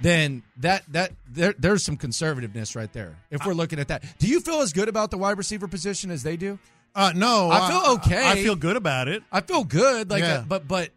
then 0.00 0.42
that 0.56 0.84
that 0.88 1.12
there, 1.30 1.54
there's 1.58 1.84
some 1.84 1.98
conservativeness 1.98 2.74
right 2.74 2.90
there. 2.94 3.18
If 3.30 3.44
we're 3.44 3.52
looking 3.52 3.78
at 3.78 3.88
that, 3.88 4.02
do 4.18 4.26
you 4.26 4.40
feel 4.40 4.62
as 4.62 4.72
good 4.72 4.88
about 4.88 5.10
the 5.10 5.18
wide 5.18 5.36
receiver 5.36 5.68
position 5.68 6.10
as 6.10 6.22
they 6.22 6.38
do? 6.38 6.58
Uh, 6.94 7.12
no, 7.14 7.50
I 7.50 7.68
feel 7.68 7.92
okay. 7.96 8.26
I, 8.26 8.42
feel 8.42 8.56
good 8.56 8.76
about 8.78 9.06
it. 9.08 9.22
I 9.30 9.42
feel 9.42 9.64
good, 9.64 10.08
like, 10.08 10.22
Yeah. 10.22 10.38
uh, 10.38 10.44
but 10.48 10.66
but 10.66 10.92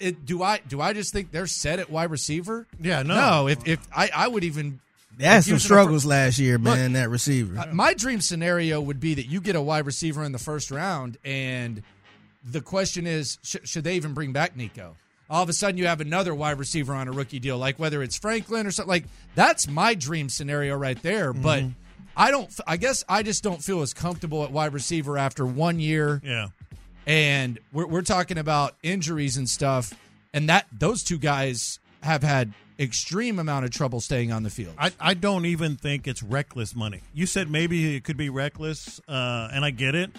it, 0.00 0.24
do 0.24 0.42
I 0.42 0.60
do 0.66 0.80
I 0.80 0.94
just 0.94 1.12
think 1.12 1.30
they're 1.30 1.46
set 1.46 1.78
at 1.78 1.90
wide 1.90 2.10
receiver? 2.10 2.66
Yeah, 2.80 3.02
no. 3.02 3.14
no. 3.16 3.48
If 3.48 3.68
if 3.68 3.86
I 3.94 4.08
I 4.16 4.28
would 4.28 4.44
even 4.44 4.80
They 5.16 5.24
had 5.26 5.44
some 5.44 5.58
struggles 5.58 6.04
last 6.04 6.38
year, 6.38 6.58
man. 6.58 6.92
that 6.92 7.08
receiver. 7.08 7.58
Uh, 7.58 7.66
my 7.72 7.94
dream 7.94 8.20
scenario 8.20 8.80
would 8.80 9.00
be 9.00 9.14
that 9.14 9.26
you 9.26 9.40
get 9.40 9.56
a 9.56 9.62
wide 9.62 9.86
receiver 9.86 10.22
in 10.24 10.32
the 10.32 10.38
first 10.38 10.70
round, 10.70 11.16
and 11.24 11.82
the 12.44 12.60
question 12.60 13.06
is, 13.06 13.38
sh- 13.42 13.56
should 13.64 13.84
they 13.84 13.96
even 13.96 14.12
bring 14.14 14.32
back 14.32 14.56
Nico? 14.56 14.96
All 15.28 15.42
of 15.42 15.48
a 15.48 15.52
sudden, 15.52 15.76
you 15.78 15.86
have 15.86 16.00
another 16.00 16.34
wide 16.34 16.58
receiver 16.58 16.94
on 16.94 17.08
a 17.08 17.12
rookie 17.12 17.40
deal, 17.40 17.58
like 17.58 17.78
whether 17.78 18.02
it's 18.02 18.16
Franklin 18.16 18.66
or 18.66 18.70
something. 18.70 18.90
Like 18.90 19.04
that's 19.34 19.66
my 19.66 19.94
dream 19.94 20.28
scenario 20.28 20.76
right 20.76 21.00
there. 21.02 21.32
But 21.32 21.64
I 22.16 22.30
don't. 22.30 22.48
I 22.66 22.76
guess 22.76 23.02
I 23.08 23.22
just 23.24 23.42
don't 23.42 23.62
feel 23.62 23.82
as 23.82 23.92
comfortable 23.92 24.44
at 24.44 24.52
wide 24.52 24.72
receiver 24.72 25.18
after 25.18 25.44
one 25.44 25.80
year, 25.80 26.20
Yeah, 26.22 26.48
and 27.06 27.58
we're 27.72 27.86
we're 27.86 28.02
talking 28.02 28.38
about 28.38 28.76
injuries 28.82 29.36
and 29.36 29.48
stuff, 29.48 29.92
and 30.32 30.48
that 30.48 30.66
those 30.72 31.02
two 31.02 31.18
guys 31.18 31.80
have 32.02 32.22
had 32.22 32.52
extreme 32.78 33.38
amount 33.38 33.64
of 33.64 33.70
trouble 33.70 34.00
staying 34.00 34.32
on 34.32 34.42
the 34.42 34.50
field. 34.50 34.74
I, 34.78 34.92
I 35.00 35.14
don't 35.14 35.46
even 35.46 35.76
think 35.76 36.06
it's 36.06 36.22
reckless 36.22 36.74
money. 36.76 37.00
You 37.14 37.26
said 37.26 37.50
maybe 37.50 37.96
it 37.96 38.04
could 38.04 38.16
be 38.16 38.28
reckless, 38.28 39.00
uh, 39.08 39.48
and 39.52 39.64
I 39.64 39.70
get 39.70 39.94
it, 39.94 40.10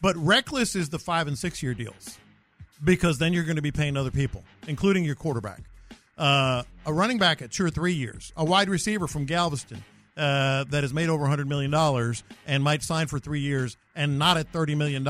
but 0.00 0.16
reckless 0.16 0.76
is 0.76 0.90
the 0.90 0.98
five 0.98 1.26
and 1.26 1.38
six 1.38 1.62
year 1.62 1.74
deals 1.74 2.18
because 2.84 3.18
then 3.18 3.32
you're 3.32 3.44
going 3.44 3.56
to 3.56 3.62
be 3.62 3.72
paying 3.72 3.96
other 3.96 4.10
people, 4.10 4.44
including 4.66 5.04
your 5.04 5.14
quarterback. 5.14 5.62
Uh, 6.18 6.62
a 6.84 6.92
running 6.92 7.18
back 7.18 7.40
at 7.40 7.50
two 7.50 7.64
or 7.64 7.70
three 7.70 7.94
years, 7.94 8.32
a 8.36 8.44
wide 8.44 8.68
receiver 8.68 9.06
from 9.06 9.24
Galveston 9.24 9.82
uh, 10.16 10.64
that 10.64 10.82
has 10.82 10.92
made 10.92 11.08
over 11.08 11.24
$100 11.24 11.46
million 11.46 11.72
and 12.46 12.62
might 12.62 12.82
sign 12.82 13.06
for 13.06 13.18
three 13.18 13.40
years 13.40 13.76
and 13.94 14.18
not 14.18 14.36
at 14.36 14.52
$30 14.52 14.76
million, 14.76 15.04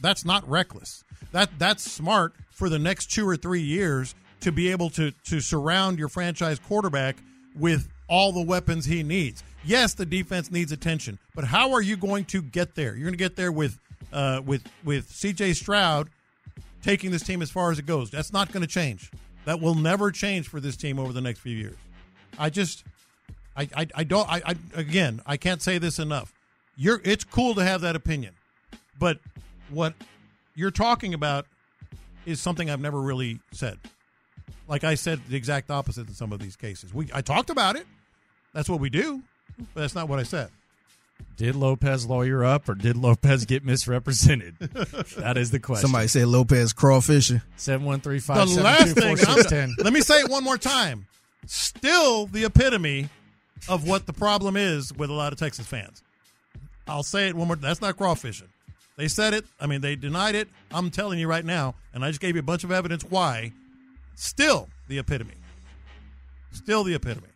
that's 0.00 0.24
not 0.24 0.48
reckless. 0.48 1.04
That 1.32 1.50
That's 1.58 1.90
smart 1.90 2.34
for 2.50 2.68
the 2.68 2.78
next 2.78 3.10
two 3.10 3.28
or 3.28 3.36
three 3.36 3.60
years 3.60 4.14
to 4.40 4.52
be 4.52 4.70
able 4.70 4.90
to, 4.90 5.10
to 5.24 5.40
surround 5.40 5.98
your 5.98 6.08
franchise 6.08 6.58
quarterback 6.58 7.16
with 7.54 7.88
all 8.08 8.32
the 8.32 8.42
weapons 8.42 8.84
he 8.84 9.02
needs. 9.02 9.42
Yes, 9.64 9.94
the 9.94 10.06
defense 10.06 10.50
needs 10.50 10.70
attention, 10.72 11.18
but 11.34 11.44
how 11.44 11.72
are 11.72 11.82
you 11.82 11.96
going 11.96 12.24
to 12.26 12.42
get 12.42 12.74
there? 12.74 12.94
You're 12.94 13.04
going 13.04 13.12
to 13.12 13.18
get 13.18 13.36
there 13.36 13.50
with 13.50 13.78
uh, 14.12 14.40
with 14.44 14.62
with 14.84 15.10
C.J. 15.10 15.54
Stroud 15.54 16.08
taking 16.82 17.10
this 17.10 17.22
team 17.22 17.42
as 17.42 17.50
far 17.50 17.72
as 17.72 17.78
it 17.78 17.86
goes. 17.86 18.10
That's 18.10 18.32
not 18.32 18.52
going 18.52 18.60
to 18.60 18.68
change. 18.68 19.10
That 19.44 19.60
will 19.60 19.74
never 19.74 20.10
change 20.12 20.48
for 20.48 20.60
this 20.60 20.76
team 20.76 20.98
over 20.98 21.12
the 21.12 21.20
next 21.20 21.40
few 21.40 21.56
years. 21.56 21.76
I 22.38 22.50
just, 22.50 22.84
I, 23.56 23.68
I, 23.76 23.86
I 23.94 24.04
don't. 24.04 24.28
I, 24.28 24.42
I 24.44 24.54
again, 24.74 25.20
I 25.26 25.36
can't 25.36 25.62
say 25.62 25.78
this 25.78 25.98
enough. 25.98 26.32
You're. 26.76 27.00
It's 27.04 27.24
cool 27.24 27.54
to 27.54 27.64
have 27.64 27.80
that 27.80 27.96
opinion, 27.96 28.34
but 28.98 29.18
what 29.70 29.94
you're 30.54 30.70
talking 30.70 31.14
about 31.14 31.46
is 32.24 32.40
something 32.40 32.70
I've 32.70 32.80
never 32.80 33.00
really 33.00 33.40
said. 33.52 33.78
Like 34.68 34.84
I 34.84 34.94
said, 34.94 35.20
the 35.28 35.36
exact 35.36 35.70
opposite 35.70 36.08
in 36.08 36.14
some 36.14 36.32
of 36.32 36.40
these 36.40 36.56
cases. 36.56 36.92
We 36.92 37.08
I 37.14 37.20
talked 37.20 37.50
about 37.50 37.76
it. 37.76 37.86
That's 38.52 38.68
what 38.68 38.80
we 38.80 38.90
do, 38.90 39.22
but 39.74 39.80
that's 39.82 39.94
not 39.94 40.08
what 40.08 40.18
I 40.18 40.22
said. 40.24 40.48
Did 41.36 41.54
Lopez 41.54 42.06
lawyer 42.06 42.44
up 42.44 42.68
or 42.68 42.74
did 42.74 42.96
Lopez 42.96 43.44
get 43.44 43.64
misrepresented? 43.64 44.58
that 45.18 45.36
is 45.36 45.50
the 45.50 45.58
question. 45.60 45.82
Somebody 45.82 46.08
say 46.08 46.24
Lopez 46.24 46.72
crawfishing. 46.72 47.42
Seven 47.56 47.86
one 47.86 48.00
three 48.00 48.18
The 48.18 48.34
last 48.62 48.94
thing, 48.94 49.18
I'm- 49.26 49.74
let 49.78 49.92
me 49.92 50.00
say 50.00 50.20
it 50.20 50.30
one 50.30 50.44
more 50.44 50.58
time. 50.58 51.06
Still 51.46 52.26
the 52.26 52.44
epitome 52.44 53.08
of 53.68 53.86
what 53.86 54.06
the 54.06 54.12
problem 54.12 54.56
is 54.56 54.92
with 54.92 55.10
a 55.10 55.12
lot 55.12 55.32
of 55.32 55.38
Texas 55.38 55.66
fans. 55.66 56.02
I'll 56.88 57.02
say 57.02 57.28
it 57.28 57.34
one 57.34 57.48
more. 57.48 57.56
That's 57.56 57.80
not 57.80 57.96
crawfishing. 57.96 58.48
They 58.96 59.08
said 59.08 59.34
it. 59.34 59.44
I 59.60 59.66
mean, 59.66 59.80
they 59.82 59.96
denied 59.96 60.34
it. 60.34 60.48
I'm 60.70 60.90
telling 60.90 61.18
you 61.18 61.28
right 61.28 61.44
now, 61.44 61.74
and 61.92 62.04
I 62.04 62.08
just 62.08 62.20
gave 62.20 62.34
you 62.34 62.40
a 62.40 62.44
bunch 62.44 62.64
of 62.64 62.72
evidence 62.72 63.04
why. 63.04 63.52
Still 64.16 64.68
the 64.88 64.98
epitome. 64.98 65.34
Still 66.52 66.82
the 66.84 66.94
epitome. 66.94 67.28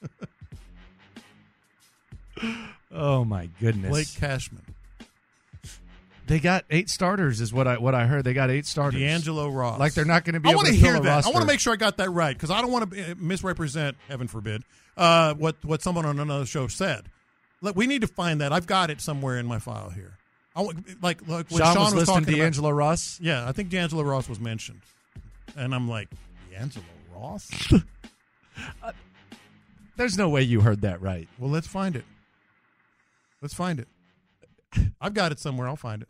Oh 2.90 3.24
my 3.24 3.48
goodness. 3.60 3.90
Blake 3.90 4.14
Cashman, 4.16 4.62
They 6.26 6.38
got 6.40 6.64
eight 6.70 6.88
starters, 6.88 7.40
is 7.40 7.52
what 7.52 7.66
I 7.66 7.78
what 7.78 7.94
I 7.94 8.06
heard. 8.06 8.24
They 8.24 8.32
got 8.32 8.50
eight 8.50 8.64
starters. 8.64 9.00
D'Angelo 9.00 9.48
Ross. 9.48 9.78
Like 9.78 9.94
they're 9.94 10.04
not 10.04 10.24
going 10.24 10.34
to 10.34 10.40
be 10.40 10.48
I 10.48 10.54
want 10.54 10.68
to 10.68 10.74
hear 10.74 10.98
that. 10.98 11.26
I 11.26 11.30
want 11.30 11.40
to 11.42 11.46
make 11.46 11.60
sure 11.60 11.72
I 11.72 11.76
got 11.76 11.98
that 11.98 12.10
right 12.10 12.34
because 12.34 12.50
I 12.50 12.60
don't 12.60 12.70
want 12.72 12.92
to 12.92 13.14
misrepresent, 13.16 13.96
heaven 14.08 14.26
forbid, 14.28 14.62
uh, 14.96 15.34
what 15.34 15.56
what 15.64 15.82
someone 15.82 16.06
on 16.06 16.18
another 16.18 16.46
show 16.46 16.66
said. 16.66 17.06
Look, 17.60 17.76
we 17.76 17.86
need 17.86 18.00
to 18.02 18.06
find 18.06 18.40
that. 18.40 18.52
I've 18.52 18.66
got 18.66 18.88
it 18.90 19.00
somewhere 19.00 19.36
in 19.36 19.46
my 19.46 19.58
file 19.58 19.90
here. 19.90 20.16
Like 21.02 21.26
like 21.28 21.50
when 21.50 21.60
Sean, 21.62 21.74
Sean, 21.74 21.84
was, 21.84 21.94
listing 21.94 22.14
talking 22.14 22.28
about- 22.34 22.36
D'Angelo 22.42 22.70
Ross. 22.70 23.18
yeah, 23.20 23.48
I 23.48 23.52
think 23.52 23.68
D'Angelo 23.70 24.02
Ross 24.02 24.28
was 24.28 24.40
mentioned, 24.40 24.80
and 25.56 25.74
I'm 25.74 25.88
like, 25.88 26.08
D'Angelo 26.50 26.84
Ross. 27.14 27.50
Uh, 28.82 28.90
there's 29.96 30.18
no 30.18 30.28
way 30.28 30.42
you 30.42 30.60
heard 30.60 30.80
that 30.80 31.00
right. 31.00 31.28
well, 31.38 31.48
let's 31.48 31.68
find 31.68 31.94
it. 31.94 32.04
Let's 33.40 33.54
find 33.54 33.78
it. 33.78 33.86
I've 35.00 35.14
got 35.14 35.30
it 35.30 35.38
somewhere. 35.38 35.68
I'll 35.68 35.76
find 35.76 36.02
it. 36.02 36.08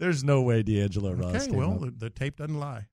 There's 0.00 0.24
no 0.24 0.42
way 0.42 0.64
D'Angelo 0.64 1.12
Ross. 1.12 1.46
Okay, 1.46 1.56
well, 1.56 1.78
the, 1.78 1.92
the 1.92 2.10
tape 2.10 2.38
doesn't 2.38 2.58
lie. 2.58 2.86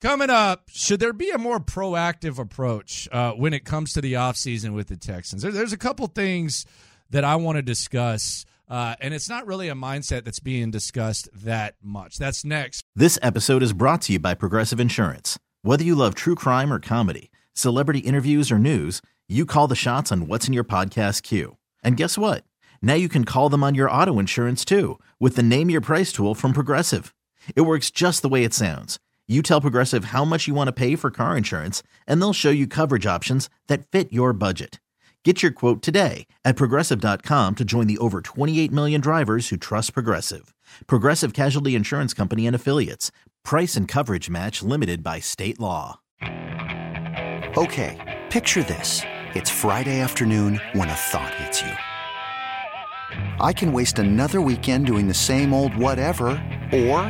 Coming 0.00 0.30
up, 0.30 0.70
should 0.72 1.00
there 1.00 1.12
be 1.12 1.30
a 1.30 1.38
more 1.38 1.58
proactive 1.58 2.38
approach 2.38 3.08
uh, 3.10 3.32
when 3.32 3.52
it 3.52 3.64
comes 3.64 3.94
to 3.94 4.00
the 4.00 4.12
offseason 4.12 4.72
with 4.72 4.86
the 4.86 4.96
Texans? 4.96 5.42
There, 5.42 5.50
there's 5.50 5.72
a 5.72 5.76
couple 5.76 6.06
things 6.06 6.66
that 7.10 7.24
I 7.24 7.34
want 7.34 7.56
to 7.56 7.62
discuss, 7.62 8.44
uh, 8.68 8.94
and 9.00 9.12
it's 9.12 9.28
not 9.28 9.48
really 9.48 9.68
a 9.68 9.74
mindset 9.74 10.24
that's 10.24 10.38
being 10.38 10.70
discussed 10.70 11.28
that 11.34 11.74
much. 11.82 12.16
That's 12.16 12.44
next. 12.44 12.84
This 12.94 13.18
episode 13.22 13.60
is 13.60 13.72
brought 13.72 14.02
to 14.02 14.12
you 14.12 14.20
by 14.20 14.34
Progressive 14.34 14.78
Insurance. 14.78 15.36
Whether 15.62 15.82
you 15.82 15.96
love 15.96 16.14
true 16.14 16.36
crime 16.36 16.72
or 16.72 16.78
comedy, 16.78 17.32
celebrity 17.52 17.98
interviews 17.98 18.52
or 18.52 18.58
news, 18.60 19.02
you 19.28 19.44
call 19.44 19.66
the 19.66 19.74
shots 19.74 20.12
on 20.12 20.28
what's 20.28 20.46
in 20.46 20.54
your 20.54 20.62
podcast 20.62 21.24
queue. 21.24 21.56
And 21.82 21.96
guess 21.96 22.16
what? 22.16 22.44
Now 22.80 22.94
you 22.94 23.08
can 23.08 23.24
call 23.24 23.48
them 23.48 23.64
on 23.64 23.74
your 23.74 23.90
auto 23.90 24.20
insurance 24.20 24.64
too 24.64 25.00
with 25.18 25.34
the 25.34 25.42
Name 25.42 25.70
Your 25.70 25.80
Price 25.80 26.12
tool 26.12 26.36
from 26.36 26.52
Progressive. 26.52 27.16
It 27.56 27.62
works 27.62 27.90
just 27.90 28.22
the 28.22 28.28
way 28.28 28.44
it 28.44 28.54
sounds. 28.54 29.00
You 29.30 29.42
tell 29.42 29.60
Progressive 29.60 30.06
how 30.06 30.24
much 30.24 30.48
you 30.48 30.54
want 30.54 30.68
to 30.68 30.72
pay 30.72 30.96
for 30.96 31.10
car 31.10 31.36
insurance, 31.36 31.82
and 32.06 32.18
they'll 32.20 32.32
show 32.32 32.48
you 32.48 32.66
coverage 32.66 33.04
options 33.04 33.50
that 33.66 33.86
fit 33.86 34.10
your 34.10 34.32
budget. 34.32 34.80
Get 35.22 35.42
your 35.42 35.52
quote 35.52 35.82
today 35.82 36.26
at 36.46 36.56
progressive.com 36.56 37.56
to 37.56 37.64
join 37.64 37.88
the 37.88 37.98
over 37.98 38.22
28 38.22 38.72
million 38.72 39.00
drivers 39.02 39.48
who 39.48 39.58
trust 39.58 39.92
Progressive. 39.92 40.54
Progressive 40.86 41.34
Casualty 41.34 41.74
Insurance 41.74 42.14
Company 42.14 42.46
and 42.46 42.56
Affiliates. 42.56 43.10
Price 43.44 43.76
and 43.76 43.86
coverage 43.86 44.30
match 44.30 44.62
limited 44.62 45.02
by 45.02 45.18
state 45.18 45.60
law. 45.60 45.98
Okay, 46.22 48.20
picture 48.30 48.62
this. 48.62 49.02
It's 49.34 49.50
Friday 49.50 50.00
afternoon 50.00 50.60
when 50.72 50.88
a 50.88 50.94
thought 50.94 51.34
hits 51.34 51.60
you. 51.60 53.44
I 53.44 53.52
can 53.52 53.74
waste 53.74 53.98
another 53.98 54.40
weekend 54.40 54.86
doing 54.86 55.08
the 55.08 55.12
same 55.12 55.52
old 55.52 55.76
whatever, 55.76 56.28
or 56.72 57.02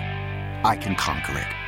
I 0.65 0.77
can 0.81 0.97
conquer 0.97 1.39
it. 1.39 1.68